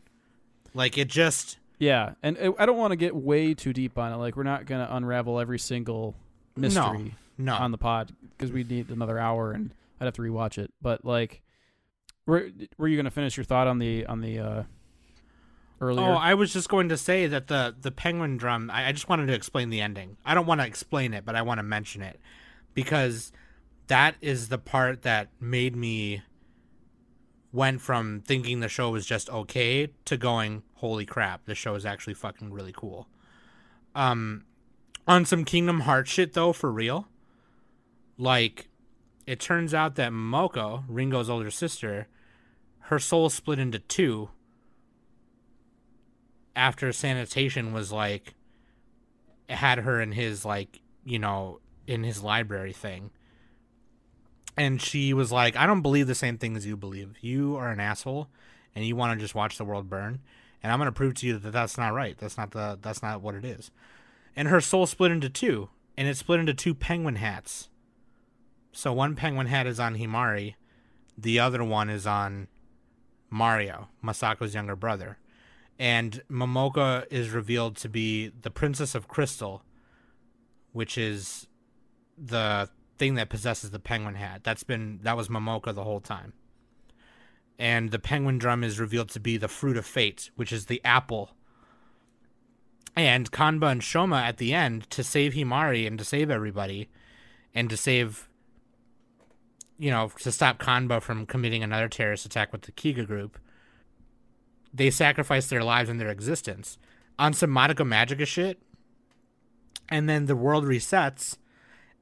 [0.74, 4.12] Like it just Yeah, and uh, I don't want to get way too deep on
[4.12, 4.16] it.
[4.16, 6.14] Like we're not gonna unravel every single
[6.56, 7.54] mystery no.
[7.54, 10.72] on the pod because we need another hour and I'd have to rewatch it.
[10.80, 11.42] But like,
[12.26, 14.62] were were you gonna finish your thought on the on the uh,
[15.80, 16.06] earlier?
[16.06, 18.70] Oh, I was just going to say that the the penguin drum.
[18.70, 20.16] I, I just wanted to explain the ending.
[20.24, 22.20] I don't want to explain it, but I want to mention it
[22.74, 23.32] because
[23.86, 26.22] that is the part that made me
[27.52, 31.86] went from thinking the show was just okay to going, holy crap, the show is
[31.86, 33.08] actually fucking really cool.
[33.94, 34.44] Um,
[35.08, 37.08] on some Kingdom Hearts shit though, for real.
[38.18, 38.68] Like,
[39.26, 42.08] it turns out that Momoka, Ringo's older sister,
[42.86, 44.30] her soul split into two
[46.54, 48.34] after Sanetoshi was like
[49.48, 53.10] had her in his like you know in his library thing.
[54.56, 57.16] And she was like i don't believe the same thing as you believe.
[57.20, 58.28] You are an asshole
[58.74, 60.20] and you want to just watch the world burn
[60.62, 62.16] and i'm going to prove to you that that's not right.
[62.16, 63.72] That's not the that's not what it is.
[64.36, 67.68] And her soul split into two and it split into two penguin hats.
[68.70, 70.54] So one penguin hat is on himari
[71.18, 72.48] the other one is on
[73.30, 75.18] mario masako's younger brother
[75.78, 79.62] and Momoka is revealed to be the Princess of Crystal,
[80.72, 81.46] which is
[82.16, 84.42] the thing that possesses the penguin hat.
[84.42, 86.32] That's been that was Momoka the whole time.
[87.58, 90.80] And the penguin drum is revealed to be the fruit of fate, which is the
[90.84, 91.30] apple.
[92.94, 96.88] And Kanba and Shoma at the end to save Himari and to save everybody
[97.54, 98.28] and to save
[99.78, 103.38] you know, to stop Kanba from committing another terrorist attack with the Kiga group
[104.76, 106.78] they sacrifice their lives and their existence
[107.18, 108.60] on some Madoka Magica shit,
[109.88, 111.38] and then the world resets,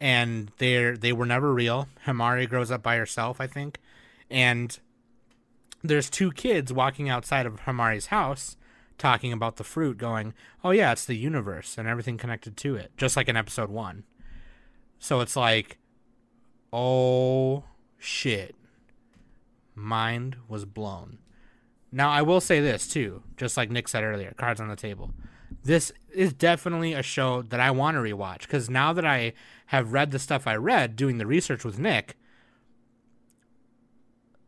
[0.00, 1.88] and they're they were never real.
[2.06, 3.78] Himari grows up by herself, I think,
[4.28, 4.78] and
[5.82, 8.56] there's two kids walking outside of Himari's house
[8.98, 12.90] talking about the fruit, going, "Oh yeah, it's the universe and everything connected to it,"
[12.96, 14.04] just like in episode one.
[14.98, 15.78] So it's like,
[16.74, 17.62] oh
[17.98, 18.56] shit,
[19.76, 21.18] mind was blown.
[21.92, 25.14] Now, I will say this too, just like Nick said earlier, cards on the table.
[25.62, 29.32] This is definitely a show that I want to rewatch because now that I
[29.66, 32.16] have read the stuff I read doing the research with Nick,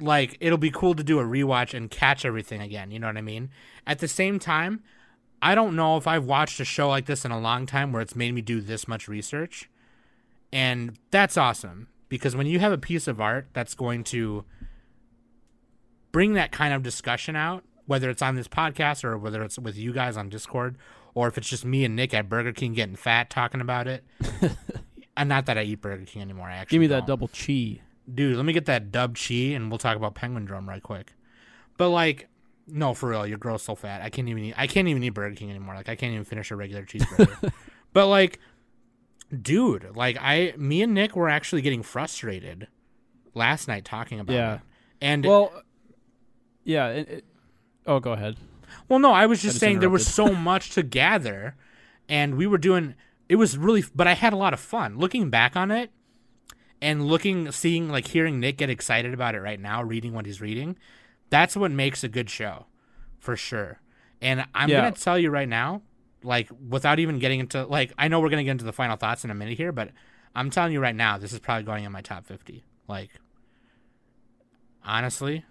[0.01, 2.91] like it'll be cool to do a rewatch and catch everything again.
[2.91, 3.51] You know what I mean?
[3.87, 4.83] At the same time,
[5.41, 8.03] I don't know if I've watched a show like this in a long time where
[8.03, 9.71] it's made me do this much research.
[10.53, 14.45] And that's awesome because when you have a piece of art that's going to
[16.13, 19.77] bring that kind of discussion out, whether it's on this podcast or whether it's with
[19.77, 20.77] you guys on Discord,
[21.15, 24.05] or if it's just me and Nick at Burger King getting fat talking about it.
[24.43, 24.57] and
[25.17, 26.49] uh, not that I eat Burger King anymore.
[26.49, 27.07] I actually Give me that don't.
[27.07, 27.81] double chi.
[28.13, 28.37] dude.
[28.37, 31.13] Let me get that dub chi, and we'll talk about Penguin Drum right quick.
[31.77, 32.29] But like,
[32.67, 34.03] no, for real, your girl's so fat.
[34.03, 34.55] I can't even eat.
[34.57, 35.75] I can't even eat Burger King anymore.
[35.75, 37.53] Like, I can't even finish a regular cheeseburger.
[37.93, 38.41] but like,
[39.43, 42.69] dude, like I, me and Nick were actually getting frustrated
[43.35, 44.55] last night talking about Yeah.
[44.55, 44.61] it.
[45.01, 45.53] And Well,
[46.65, 46.89] yeah.
[46.89, 47.25] It, it,
[47.87, 48.37] oh, go ahead.
[48.89, 51.55] Well, no, I was just just saying there was so much to gather,
[52.09, 52.95] and we were doing.
[53.29, 55.91] It was really, but I had a lot of fun looking back on it,
[56.81, 60.41] and looking, seeing, like hearing Nick get excited about it right now, reading what he's
[60.41, 60.77] reading.
[61.31, 62.67] That's what makes a good show,
[63.19, 63.81] for sure.
[64.21, 64.83] And I'm Yeah.
[64.83, 65.83] gonna tell you right now,
[66.27, 69.25] like without even getting into like, I know we're gonna get into the final thoughts
[69.25, 69.91] in a minute here, but
[70.35, 72.65] I'm telling you right now, this is probably going in my top 50.
[72.89, 73.11] Like,
[74.85, 75.45] honestly,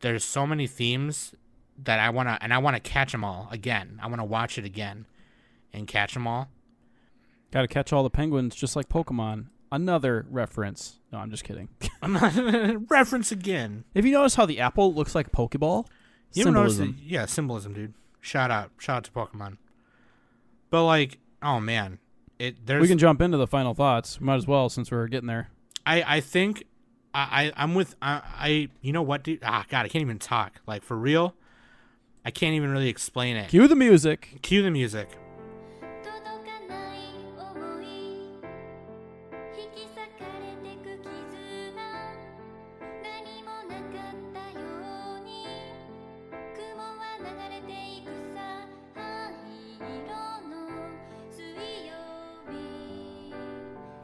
[0.00, 1.34] there's so many themes
[1.82, 3.98] that I want to and I want to catch them all again.
[4.02, 5.06] I want to watch it again
[5.72, 6.48] and catch them all.
[7.52, 9.46] Got to catch all the penguins, just like Pokemon.
[9.72, 10.98] Another reference.
[11.12, 11.68] No, I'm just kidding.
[12.88, 13.84] Reference again.
[13.94, 15.86] Have you noticed how the apple looks like Pokeball?
[16.32, 16.98] You notice Symbolism.
[17.02, 17.94] yeah, symbolism, dude.
[18.20, 19.56] Shout out, shout out to Pokemon.
[20.76, 22.00] But like, oh man,
[22.38, 24.20] it there's We can jump into the final thoughts.
[24.20, 25.48] Might as well since we're getting there.
[25.86, 26.64] I I think
[27.14, 30.18] I, I I'm with I, I you know what dude ah god I can't even
[30.18, 31.34] talk like for real
[32.26, 33.48] I can't even really explain it.
[33.48, 34.40] Cue the music.
[34.42, 35.08] Cue the music.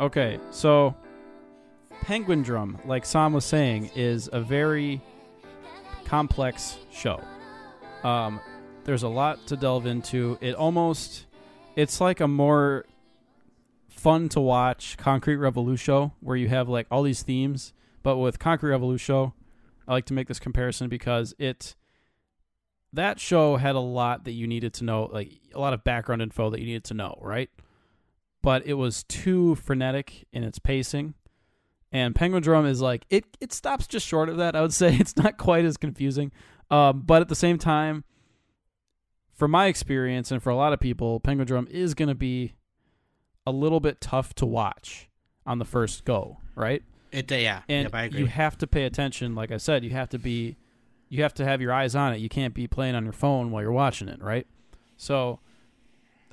[0.02, 0.96] Okay, so
[2.00, 5.00] Penguin Drum, like Sam was saying, is a very
[6.04, 7.22] complex show.
[8.02, 8.40] Um,
[8.82, 10.38] there's a lot to delve into.
[10.40, 11.26] It almost,
[11.76, 12.84] it's like a more
[13.90, 17.72] fun to watch Concrete Revolution where you have like all these themes,
[18.02, 19.30] but with Concrete Revolution,
[19.86, 21.76] I like to make this comparison because it
[22.92, 26.22] that show had a lot that you needed to know, like a lot of background
[26.22, 27.50] info that you needed to know, right?
[28.42, 31.14] But it was too frenetic in its pacing.
[31.92, 34.56] And Penguin Drum is like it it stops just short of that.
[34.56, 36.32] I would say it's not quite as confusing.
[36.70, 38.04] Um, but at the same time,
[39.34, 42.54] from my experience and for a lot of people, Penguin Drum is going to be
[43.46, 45.08] a little bit tough to watch
[45.44, 46.82] on the first go, right?
[47.10, 47.62] It yeah.
[47.68, 48.20] and yep, I agree.
[48.20, 49.34] you have to pay attention.
[49.34, 50.56] Like I said, you have to be,
[51.08, 52.18] you have to have your eyes on it.
[52.18, 54.46] You can't be playing on your phone while you're watching it, right?
[54.96, 55.40] So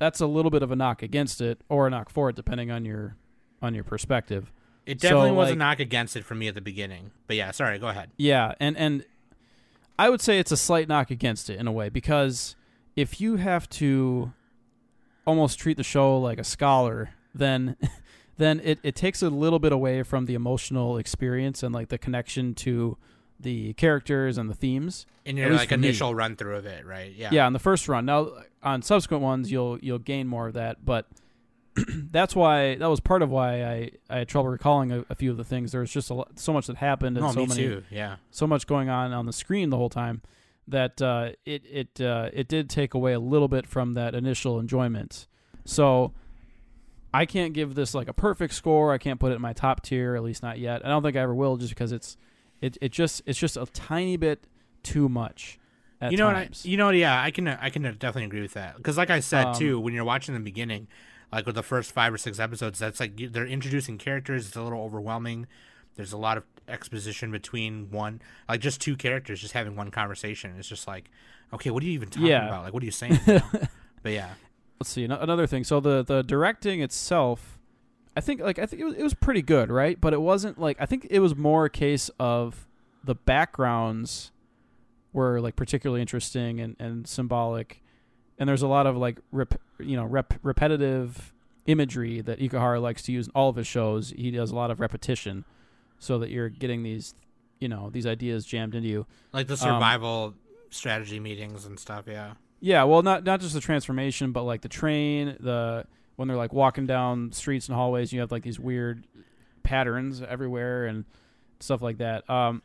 [0.00, 2.70] that's a little bit of a knock against it, or a knock for it, depending
[2.72, 3.16] on your
[3.62, 4.50] on your perspective.
[4.86, 7.10] it definitely so, was a knock against it for me at the beginning.
[7.26, 8.10] But yeah, sorry, go ahead.
[8.16, 9.04] Yeah, and and
[9.98, 12.56] I would say it's a slight knock against it in a way because
[12.96, 14.32] if you have to
[15.26, 17.76] almost treat the show like a scholar, then
[18.38, 21.98] then it, it takes a little bit away from the emotional experience and like the
[21.98, 22.96] connection to
[23.40, 25.06] the characters and the themes.
[25.24, 25.88] In your like for me.
[25.88, 27.12] initial run through of it, right?
[27.14, 27.30] Yeah.
[27.32, 28.04] Yeah, on the first run.
[28.06, 28.30] Now
[28.62, 31.06] on subsequent ones you'll you'll gain more of that, but
[32.10, 35.30] that's why that was part of why I, I had trouble recalling a, a few
[35.30, 35.72] of the things.
[35.72, 37.82] There was just a lot, so much that happened and No, so me many too.
[37.90, 38.16] Yeah.
[38.30, 40.22] so much going on on the screen the whole time
[40.68, 44.58] that uh, it it uh, it did take away a little bit from that initial
[44.58, 45.26] enjoyment.
[45.64, 46.12] So
[47.12, 48.92] I can't give this like a perfect score.
[48.92, 50.84] I can't put it in my top tier, at least not yet.
[50.84, 52.16] I don't think I ever will, just because it's
[52.60, 54.44] it it just it's just a tiny bit
[54.82, 55.58] too much.
[56.00, 56.62] At you know times.
[56.64, 56.68] what?
[56.68, 56.90] I, you know?
[56.90, 59.78] Yeah, I can I can definitely agree with that because, like I said Um, too,
[59.80, 60.88] when you're watching the beginning,
[61.30, 64.46] like with the first five or six episodes, that's like they're introducing characters.
[64.48, 65.46] It's a little overwhelming.
[65.96, 70.54] There's a lot of exposition between one, like just two characters, just having one conversation.
[70.58, 71.10] It's just like,
[71.52, 72.46] okay, what are you even talking Yeah.
[72.46, 72.62] about?
[72.64, 73.18] Like, what are you saying?
[73.26, 74.30] but yeah,
[74.80, 75.64] let's see another thing.
[75.64, 77.58] So the the directing itself,
[78.16, 80.00] I think like I think it was, it was pretty good, right?
[80.00, 82.66] But it wasn't like I think it was more a case of
[83.04, 84.32] the backgrounds
[85.12, 87.82] were like particularly interesting and, and symbolic,
[88.38, 91.32] and there's a lot of like rep, you know rep, repetitive
[91.66, 94.10] imagery that Ikuhara likes to use in all of his shows.
[94.16, 95.44] He does a lot of repetition,
[95.98, 97.14] so that you're getting these
[97.60, 99.06] you know these ideas jammed into you.
[99.32, 100.34] like the um, survival
[100.70, 102.04] strategy meetings and stuff.
[102.08, 105.86] Yeah, Yeah, well, not not just the transformation, but like the train, the
[106.20, 109.06] when they're like walking down streets and hallways, you have like these weird
[109.62, 111.06] patterns everywhere and
[111.60, 112.28] stuff like that.
[112.28, 112.60] Um,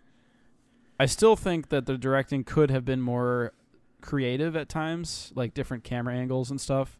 [0.99, 3.53] I still think that the directing could have been more
[4.01, 6.99] creative at times, like different camera angles and stuff.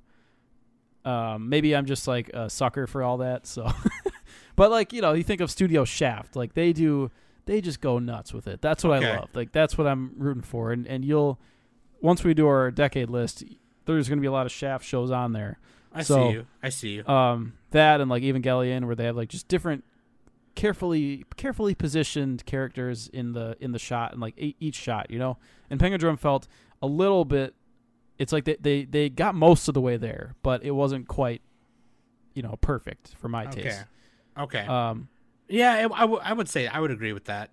[1.03, 3.45] Um, maybe I'm just like a sucker for all that.
[3.45, 3.69] So,
[4.55, 7.11] but like you know, you think of Studio Shaft, like they do
[7.47, 8.61] they just go nuts with it.
[8.61, 9.11] That's what Okay.
[9.11, 9.29] I love.
[9.33, 10.71] Like that's what I'm rooting for.
[10.71, 11.37] And and you'll
[11.99, 13.43] once we do our decade list,
[13.83, 15.59] there's going to be a lot of Shaft shows on there.
[15.95, 16.47] I So- see you.
[16.61, 17.07] I see you.
[17.07, 19.83] Um, that and like even Evangelion, where they have like just different,
[20.55, 25.37] carefully carefully positioned characters in the in the shot and like each shot, you know.
[25.69, 26.47] And Penguin Drum felt
[26.81, 27.53] a little bit.
[28.17, 31.41] It's like they, they they got most of the way there, but it wasn't quite,
[32.33, 33.63] you know, perfect for my Okay.
[33.63, 33.85] taste.
[34.37, 34.61] Okay.
[34.65, 35.09] Um,
[35.49, 37.51] yeah, I, w- I would say I would agree with that.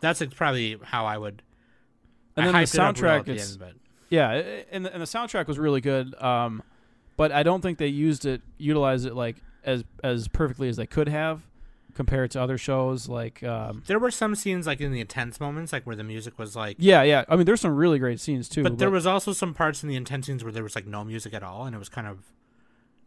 [0.00, 1.42] That's probably how I would.
[2.36, 3.72] and I then the it soundtrack the is end, but
[4.10, 4.30] Yeah,
[4.70, 6.14] and the, and the soundtrack was really good.
[6.22, 6.62] Um,
[7.16, 10.86] but I don't think they used it, utilized it like as as perfectly as they
[10.86, 11.42] could have,
[11.94, 13.08] compared to other shows.
[13.08, 16.38] Like, um, there were some scenes like in the intense moments, like where the music
[16.38, 16.76] was like.
[16.78, 17.24] yeah, yeah.
[17.28, 18.62] I mean, there's some really great scenes too.
[18.62, 21.04] but there was also some parts in the intense scenes where there was like no
[21.04, 22.18] music at all, and it was kind of.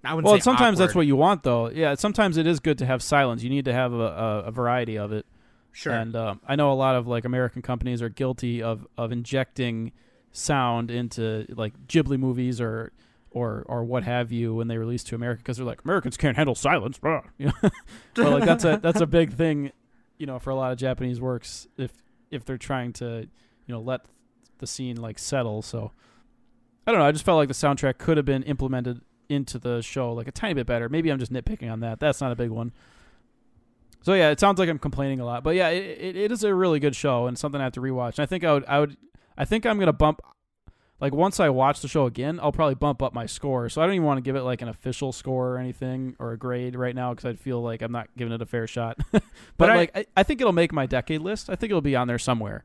[0.04, 1.70] I wouldn't well, sometimes that's what you want, though.
[1.70, 3.42] Yeah, sometimes it is good to have silence.
[3.42, 5.26] You need to have a, a, a variety of it.
[5.72, 5.94] Sure.
[5.94, 9.92] And um, I know a lot of like American companies are guilty of of injecting
[10.32, 12.92] sound into like Ghibli movies or
[13.36, 16.38] or or what have you when they release to America because they're like Americans can't
[16.38, 16.98] handle silence.
[16.98, 17.54] blah," You know?
[18.16, 19.72] but like that's a that's a big thing,
[20.18, 21.92] you know, for a lot of Japanese works if
[22.32, 23.28] if they're trying to
[23.68, 24.02] you know let
[24.60, 25.62] the scene like settle.
[25.62, 25.92] So
[26.88, 27.06] I don't know.
[27.06, 30.32] I just felt like the soundtrack could have been implemented into the show like a
[30.32, 30.88] tiny bit better.
[30.88, 32.00] Maybe I'm just nitpicking on that.
[32.00, 32.72] That's not a big one.
[34.02, 36.44] So yeah, it sounds like I'm complaining a lot, but yeah, it, it, it is
[36.44, 38.18] a really good show and something I have to rewatch.
[38.18, 38.96] And I think I would I would
[39.38, 40.22] I think I'm gonna bump
[41.02, 43.68] like once I watch the show again, I'll probably bump up my score.
[43.70, 46.32] So I don't even want to give it like an official score or anything or
[46.32, 48.98] a grade right now because I'd feel like I'm not giving it a fair shot.
[49.12, 49.24] but
[49.58, 51.50] But I- like I, I think it'll make my decade list.
[51.50, 52.64] I think it'll be on there somewhere.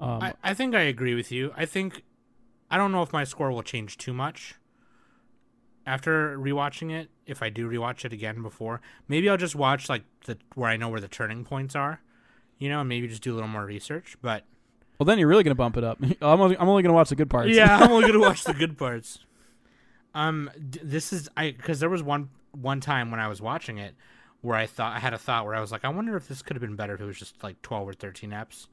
[0.00, 1.52] Um, I, I think I agree with you.
[1.56, 2.02] I think
[2.70, 4.54] I don't know if my score will change too much
[5.86, 7.10] after rewatching it.
[7.26, 10.76] If I do rewatch it again before, maybe I'll just watch like the where I
[10.76, 12.00] know where the turning points are,
[12.58, 14.16] you know, and maybe just do a little more research.
[14.22, 14.44] But
[14.98, 15.98] well, then you're really gonna bump it up.
[16.22, 17.50] I'm only, I'm only gonna watch the good parts.
[17.50, 19.20] yeah, I'm only gonna watch the good parts.
[20.14, 23.78] Um, d- this is I because there was one one time when I was watching
[23.78, 23.94] it
[24.40, 26.42] where I thought I had a thought where I was like, I wonder if this
[26.42, 28.68] could have been better if it was just like 12 or 13 eps.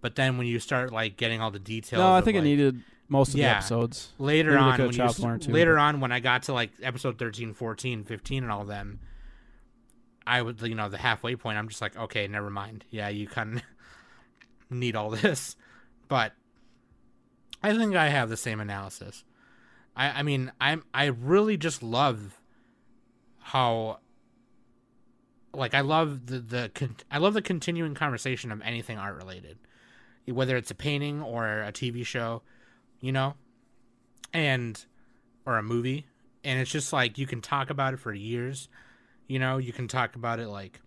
[0.00, 2.40] But then when you start like getting all the details, no, I of, think it
[2.40, 4.12] like, needed most of the episodes.
[4.18, 7.18] later Maybe on when you, one later but- on when I got to like episode
[7.18, 9.00] 13, 14, 15 and all of them
[10.26, 13.26] I would you know the halfway point I'm just like okay never mind yeah you
[13.26, 13.62] kind of
[14.70, 15.56] need all this
[16.08, 16.32] but
[17.62, 19.24] I think I have the same analysis.
[19.94, 22.40] I I mean I'm I really just love
[23.40, 23.98] how
[25.54, 29.58] like I love the the con- I love the continuing conversation of anything art related
[30.26, 32.42] whether it's a painting or a TV show
[33.00, 33.34] you know
[34.32, 34.84] and
[35.46, 36.06] or a movie.
[36.44, 38.68] And it's just like you can talk about it for years
[39.26, 40.80] you know you can talk about it like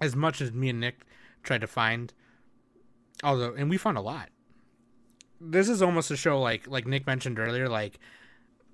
[0.00, 1.06] as much as me and nick
[1.42, 2.12] tried to find
[3.22, 4.28] although and we found a lot
[5.40, 7.98] this is almost a show like like nick mentioned earlier like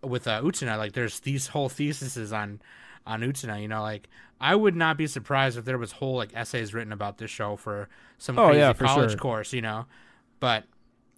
[0.02, 2.60] with uh utena like there's these whole theses on
[3.06, 4.08] on utena you know like
[4.40, 7.56] i would not be surprised if there was whole like essays written about this show
[7.56, 7.88] for
[8.18, 9.18] some Oh, crazy yeah, for college sure.
[9.18, 9.86] course you know
[10.38, 10.64] but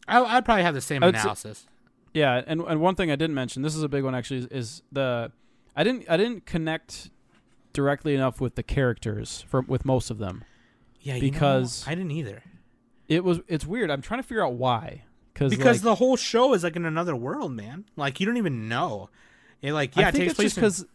[0.09, 1.67] I, i'd probably have the same would say- analysis
[2.15, 4.47] Yeah, and and one thing I didn't mention, this is a big one actually, is,
[4.49, 5.33] is the
[5.75, 7.09] I didn't I didn't connect
[7.73, 10.45] directly enough with the characters for with most of them.
[11.01, 12.43] Yeah, you know, Because- I didn't either.
[13.09, 13.91] It was it's weird.
[13.91, 15.05] I'm trying to figure out why.
[15.35, 17.85] Cause Because like, the whole show is like in another world, man.
[17.97, 19.09] Like you don't even know.
[19.63, 20.87] It like yeah, I it takes it's place just because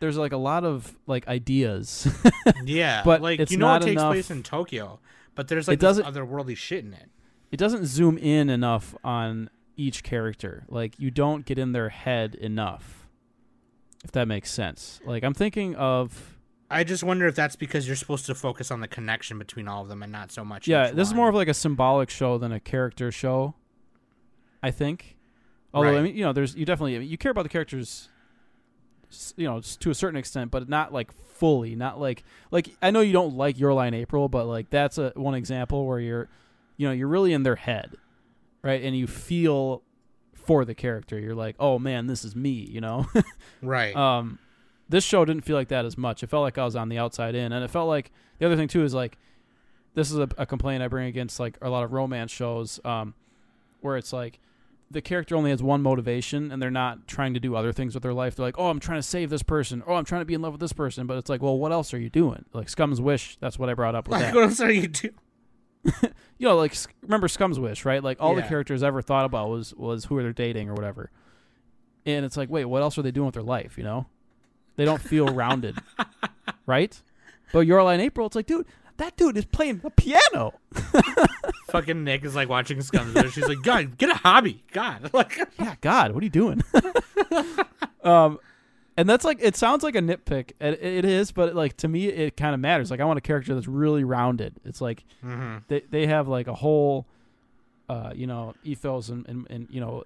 [0.00, 2.08] there's like a lot of like ideas.
[2.64, 5.00] yeah, but like it's you know it takes enough- place in Tokyo,
[5.34, 7.10] but there's like It doesn't- otherworldly shit in it.
[7.50, 10.64] it doesn't zoom in enough on each character.
[10.68, 13.06] Like you don't get in their head enough.
[14.04, 15.00] If that makes sense.
[15.04, 16.37] Like I'm thinking of
[16.70, 19.82] I just wonder if that's because you're supposed to focus on the connection between all
[19.82, 20.68] of them and not so much.
[20.68, 23.54] Yeah, this is more of like a symbolic show than a character show.
[24.62, 25.16] I think.
[25.72, 28.08] Although I mean, you know, there's you definitely you care about the characters,
[29.36, 31.74] you know, to a certain extent, but not like fully.
[31.74, 34.98] Not like like I know you don't like Your Lie in April, but like that's
[34.98, 36.28] a one example where you're,
[36.76, 37.96] you know, you're really in their head,
[38.62, 39.82] right, and you feel
[40.34, 41.18] for the character.
[41.18, 43.06] You're like, oh man, this is me, you know.
[43.62, 43.94] right.
[43.94, 44.38] Um,
[44.88, 46.22] this show didn't feel like that as much.
[46.22, 48.56] It felt like I was on the outside in, and it felt like the other
[48.56, 49.18] thing too is like
[49.94, 53.14] this is a, a complaint I bring against like a lot of romance shows, um,
[53.80, 54.38] where it's like
[54.90, 58.02] the character only has one motivation and they're not trying to do other things with
[58.02, 58.36] their life.
[58.36, 60.40] They're like, oh, I'm trying to save this person, oh, I'm trying to be in
[60.40, 62.44] love with this person, but it's like, well, what else are you doing?
[62.52, 64.34] Like Scum's Wish, that's what I brought up with like that.
[64.34, 65.14] what else are you doing?
[66.38, 66.72] You know, like
[67.02, 68.02] remember Scum's Wish, right?
[68.02, 71.10] Like all the characters ever thought about was was who are they're dating or whatever.
[72.06, 73.76] And it's like, wait, what else are they doing with their life?
[73.76, 74.06] You know,
[74.78, 75.76] they don't feel rounded,
[76.66, 77.02] right?
[77.52, 78.64] But Your Lie in April, it's like, dude,
[78.96, 80.54] that dude is playing the piano.
[81.70, 83.32] Fucking Nick is like watching Scums.
[83.32, 84.62] She's like, God, get a hobby.
[84.72, 86.62] God, like, yeah, God, what are you doing?
[88.04, 88.38] um,
[88.96, 90.52] and that's like it sounds like a nitpick.
[90.60, 92.92] It, it is, but like to me, it kind of matters.
[92.92, 94.54] Like I want a character that's really rounded.
[94.64, 95.64] It's like mhm.
[95.66, 97.04] they they have like a whole,
[97.88, 100.04] uh, you know, ethos and, and and you know,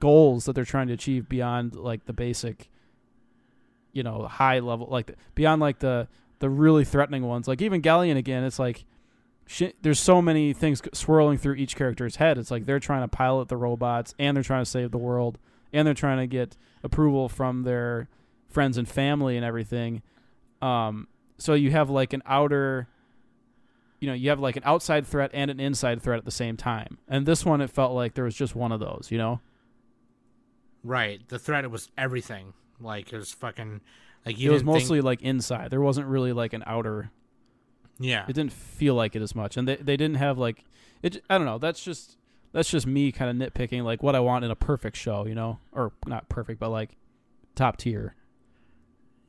[0.00, 2.68] goals that they're trying to achieve beyond like the basic,
[3.92, 6.08] you know, high level like the, beyond like the
[6.38, 7.48] the really threatening ones.
[7.48, 8.84] Like Evangelion again, it's like.
[9.50, 12.36] Shit, there's so many things swirling through each character's head.
[12.36, 15.38] It's like they're trying to pilot the robots and they're trying to save the world
[15.72, 18.08] and they're trying to get approval from their
[18.48, 20.02] friends and family and everything.
[20.60, 21.08] Um,
[21.38, 22.88] so you have like an outer,
[24.00, 26.56] you know, you have like an outside threat and an inside threat at the same
[26.56, 26.98] time.
[27.08, 29.40] And this one, it felt like there was just one of those, you know?
[30.84, 31.20] right.
[31.28, 32.54] The threat was everything.
[32.80, 33.80] Like it was fucking.
[34.26, 35.70] Like you it was didn't think- mostly like inside.
[35.70, 37.10] There wasn't really like an outer.
[37.98, 38.24] yeah.
[38.28, 40.64] It didn't feel like it as much, and they they didn't have like
[41.02, 41.22] it.
[41.30, 41.58] I don't know.
[41.58, 42.16] That's just
[42.52, 45.34] that's just me kind of nitpicking like what I want in a perfect show, you
[45.34, 46.96] know, or not perfect, but like
[47.54, 48.14] top tier.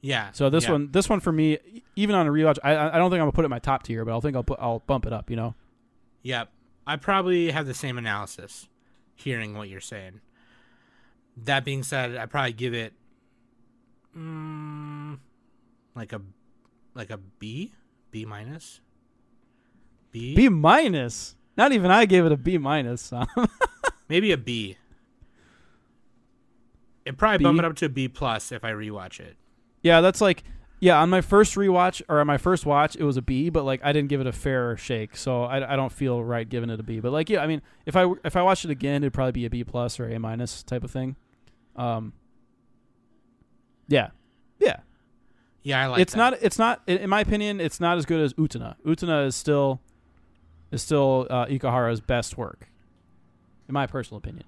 [0.02, 0.32] Yeah.
[0.32, 0.72] So this yeah.
[0.72, 1.58] one, this one for me,
[1.96, 3.84] even on a rewatch, I I don't think I'm gonna put it in my top
[3.84, 5.30] tier, but I will think I'll put I'll bump it up.
[5.30, 5.56] You know.
[6.24, 6.50] Yep.
[6.88, 8.68] I probably have the same analysis
[9.16, 10.22] hearing what you're saying.
[11.38, 12.94] That being said, I probably give it
[14.20, 15.18] mm,
[15.96, 16.22] like a
[16.94, 17.72] like a B,
[18.12, 18.82] B minus.
[20.12, 20.36] B?
[20.36, 21.36] B minus.
[21.56, 23.12] Not even I gave it a B minus.
[24.10, 24.78] Maybe a B.
[27.06, 27.44] It probably B?
[27.44, 29.36] bump it up to a B plus if I rewatch it.
[29.82, 30.44] yeah, that's like
[30.80, 31.02] yeah.
[31.02, 33.82] On my first rewatch or on my first watch, it was a B, but like
[33.84, 36.80] I didn't give it a fair shake, so I, I don't feel right giving it
[36.80, 37.00] a B.
[37.00, 39.46] But like yeah, I mean, if I if I watched it again, it'd probably be
[39.46, 41.16] a B plus or A minus type of thing.
[41.76, 42.14] Um.
[43.90, 44.12] Yeah,
[44.60, 44.78] yeah.
[45.62, 46.18] Yeah, I like it's that.
[46.18, 46.34] not.
[46.42, 46.82] It's not.
[46.88, 48.76] In in my opinion, it's not as good as Utena.
[48.86, 49.82] Utena is still
[50.72, 52.70] is still uh, Ikuhara's best work,
[53.68, 54.46] in my personal opinion.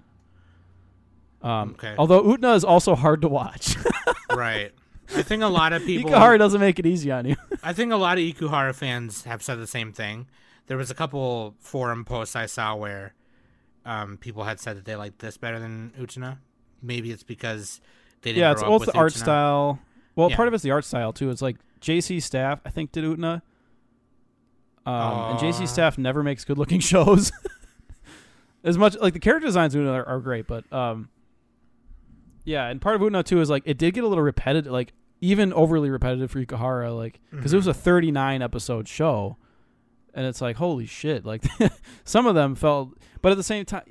[1.42, 1.94] Um, Okay.
[1.98, 3.76] Although Utena is also hard to watch.
[4.32, 4.72] right.
[5.14, 7.36] I think a lot of people Ikuhara doesn't make it easy on you.
[7.62, 10.28] I think a lot of Ikuhara fans have said the same thing.
[10.68, 13.14] There was a couple forum posts I saw where
[13.84, 16.38] um, people had said that they liked this better than Utena.
[16.80, 17.80] Maybe it's because
[18.22, 19.16] they yeah, it's well, it's the art Utena.
[19.18, 19.78] style.
[20.16, 20.36] Well, Yeah.
[20.36, 21.30] part of it's the art style too.
[21.30, 23.42] It's like JC Staff, I think, did Utena.
[24.84, 27.30] Um, and JC Staff never makes good looking shows.
[28.64, 31.08] as much like the character designs in Utena are, are great, but um,
[32.44, 34.92] yeah, and part of Utena too is like it did get a little repetitive, like
[35.20, 39.36] even overly repetitive for Ikuhara, like because it was a 39 episode show,
[40.14, 41.44] and it's like holy shit, like
[42.04, 42.90] some of them felt,
[43.22, 43.84] but at the same time,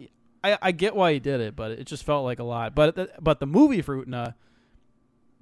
[0.44, 2.74] I, I get why he did it, but it just felt like a lot.
[2.74, 4.34] But the, but the movie for Utena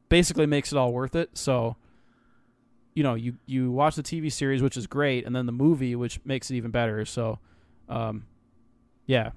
[0.09, 1.37] basically makes it all worth it.
[1.37, 1.77] So,
[2.93, 5.95] you know, you you watch the TV series, which is great, and then the movie,
[5.95, 7.05] which makes it even better.
[7.05, 7.39] So,
[7.87, 8.25] um,
[9.05, 9.31] yeah,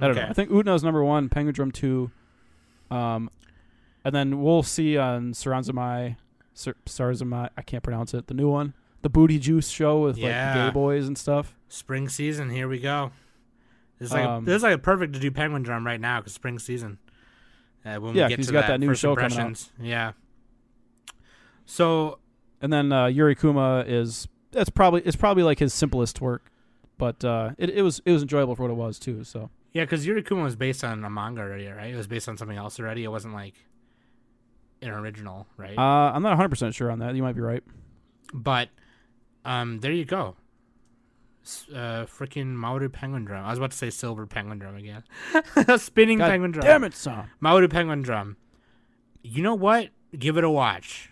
[0.00, 0.22] I don't know.
[0.28, 2.10] I think Utena is number one, Penguin Drum two,
[2.90, 3.30] um,
[4.04, 6.16] and then we'll see on Saranzamai,
[6.54, 6.76] Sar-.
[7.56, 8.26] I can't pronounce it.
[8.26, 11.54] The new one, the Booty Juice show with like gay boys and stuff.
[11.68, 13.12] Spring season, here we go.
[13.98, 16.20] Is like Um, a, this is like a perfect to do Penguin Drum right now
[16.20, 16.98] because spring season.
[17.84, 19.70] Uh, when Yeah, we get 'cause to he's got that new show coming out.
[19.80, 20.12] Yeah.
[21.64, 22.18] So
[22.60, 26.50] And then uh, Yuri Kuma is that's probably it's probably like his simplest work,
[26.98, 29.24] but uh, it it was it was enjoyable for what it was too.
[29.24, 31.92] So yeah, because Yurikuma was based on a manga already, right?
[31.92, 33.04] It was based on something else already.
[33.04, 33.54] It wasn't like
[34.80, 35.76] an original, right?
[35.76, 37.14] uh, I'm not 100 percent sure on that.
[37.14, 37.62] You might be right.
[38.32, 38.68] But
[39.44, 40.36] um, there you go.
[41.72, 43.44] Uh, freaking Mawaru Penguin Drum.
[43.44, 45.04] I was about to say Silver Penguin Drum again.
[45.78, 46.64] Spinning God Penguin Drum.
[46.66, 47.30] Damn it, son.
[47.42, 48.36] Mawaru Penguin Drum.
[49.22, 49.90] You know what?
[50.16, 51.10] Give it a watch.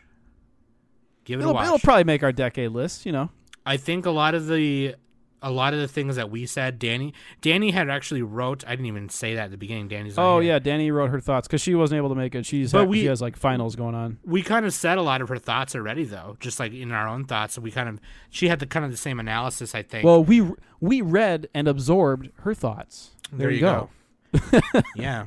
[1.25, 1.67] Give it a It'll, watch.
[1.67, 3.07] it'll probably make our decade list.
[3.07, 3.31] You know.
[3.65, 4.97] I think a lot of the
[5.45, 8.65] a lot of the things that we said, Danny, Danny had actually wrote.
[8.67, 9.89] I didn't even say that at the beginning.
[9.89, 10.19] Danny's.
[10.19, 12.47] Oh yeah, Danny wrote her thoughts because she wasn't able to make it.
[12.47, 14.19] She's But ha- we- she has like finals going on.
[14.25, 16.37] we kind of said a lot of her thoughts already, though.
[16.41, 18.97] Just like in our own thoughts, we kind of she had the kind of the
[18.97, 19.75] same analysis.
[19.75, 20.05] I think.
[20.05, 23.11] Well, we we read and absorbed her thoughts.
[23.33, 23.91] There, you go.
[24.97, 25.27] yeah.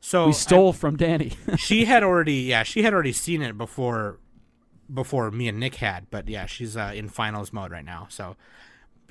[0.00, 1.32] So we stole from Danny.
[1.56, 4.18] she had already yeah she had already seen it before
[4.92, 8.36] before me and nick had but yeah she's uh, in finals mode right now so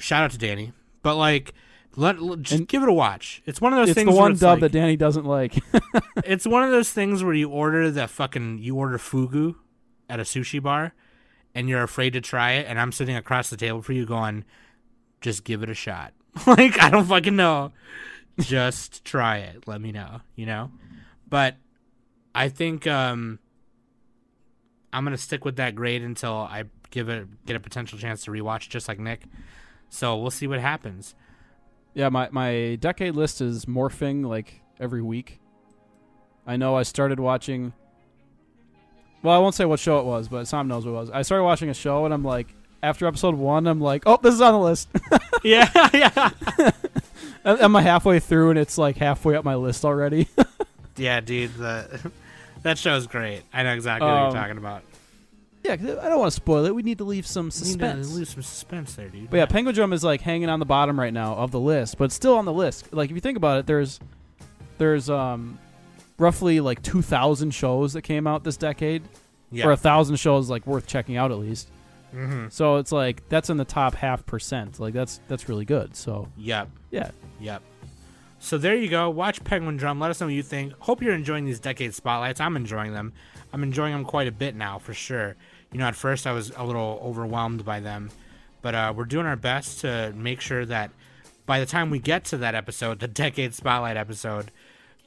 [0.01, 0.73] shout out to danny.
[1.03, 1.53] But like
[1.95, 3.41] let, let- just And- give it a watch.
[3.45, 5.55] It's one of those it's things the one dub like- that Danny doesn't like.
[6.25, 9.55] it's one of those things where you order the fucking you order fugu
[10.09, 10.93] at a sushi bar
[11.53, 14.45] and you're afraid to try it and i'm sitting across the table for you going
[15.21, 16.13] just give it a shot.
[16.47, 17.73] Like i don't fucking know.
[18.39, 19.67] Just try it.
[19.67, 20.71] Let me know you know?
[21.29, 21.55] But
[22.33, 23.39] i think um
[24.93, 28.31] i'm gonna stick with that grade until i give it get a potential chance to
[28.31, 29.23] rewatch, just like Nick.
[29.93, 31.13] So we'll see what happens.
[31.93, 35.39] Yeah, my my decade list is morphing like every week.
[36.47, 37.73] I know I started watching.
[39.21, 41.09] Well, I won't say what show it was, but Sam knows what it was.
[41.11, 42.47] I started watching a show, and I'm like,
[42.81, 44.89] after episode one, I'm like, oh, this is on the list.
[45.43, 46.29] yeah, yeah,
[47.45, 50.27] I'm halfway through, and it's like halfway up my list already.
[50.95, 51.53] yeah, dude.
[51.55, 52.11] The
[52.63, 53.41] that show's great.
[53.53, 54.83] I know exactly what Um, you're talking about.
[55.64, 56.74] Yeah, 'cause I don't want to spoil it.
[56.76, 58.12] We need to leave some need to suspense.
[58.14, 59.30] lose some suspense there, dude.
[59.30, 61.97] But yeah, Penguin Drum is like hanging on the bottom right now of the list,
[61.97, 62.93] but still on the list.
[62.93, 63.99] Like if you think about it, there's
[64.78, 65.59] there's um
[66.18, 69.03] roughly like 2000 shows that came out this decade
[69.51, 69.66] yeah.
[69.66, 71.70] or a 1000 shows like worth checking out at least.
[72.14, 72.47] mm-hmm.
[72.49, 74.80] So it's like that's in the top half percent.
[74.80, 75.95] Like that's that's really good.
[75.95, 76.70] So Yep.
[76.91, 77.62] yeah, Yep.
[78.39, 79.07] So there you go.
[79.12, 79.99] Watch Penguin Drum.
[79.99, 80.74] Let us know what you think.
[80.80, 82.39] Hope you're enjoying these decade spotlights.
[82.41, 83.14] I'm enjoying them.
[83.53, 85.36] I'm enjoying them quite a bit now, for sure.
[85.72, 88.11] You know, at first I was a little overwhelmed by them,
[88.61, 90.91] but uh, we're doing our best to make sure that
[91.45, 94.51] by the time we get to that episode, the decade spotlight episode,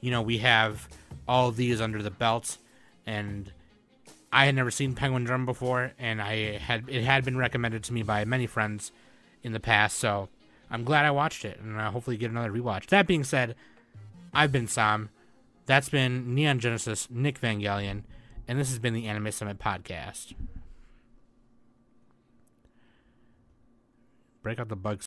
[0.01, 0.89] you know, we have
[1.27, 2.59] all these under the belt.
[3.07, 3.53] And
[4.33, 7.93] I had never seen Penguin Drum before, and I had it had been recommended to
[7.93, 8.91] me by many friends
[9.43, 9.97] in the past.
[9.99, 10.29] So
[10.71, 12.87] I'm glad I watched it, and uh, hopefully get another rewatch.
[12.87, 13.55] That being said,
[14.33, 15.11] I've been Sam.
[15.67, 18.03] That's been Neon Genesis, Nick Vangelion,
[18.49, 20.35] and this has been the Anime Summit podcast.
[24.45, 25.01] Break out the bug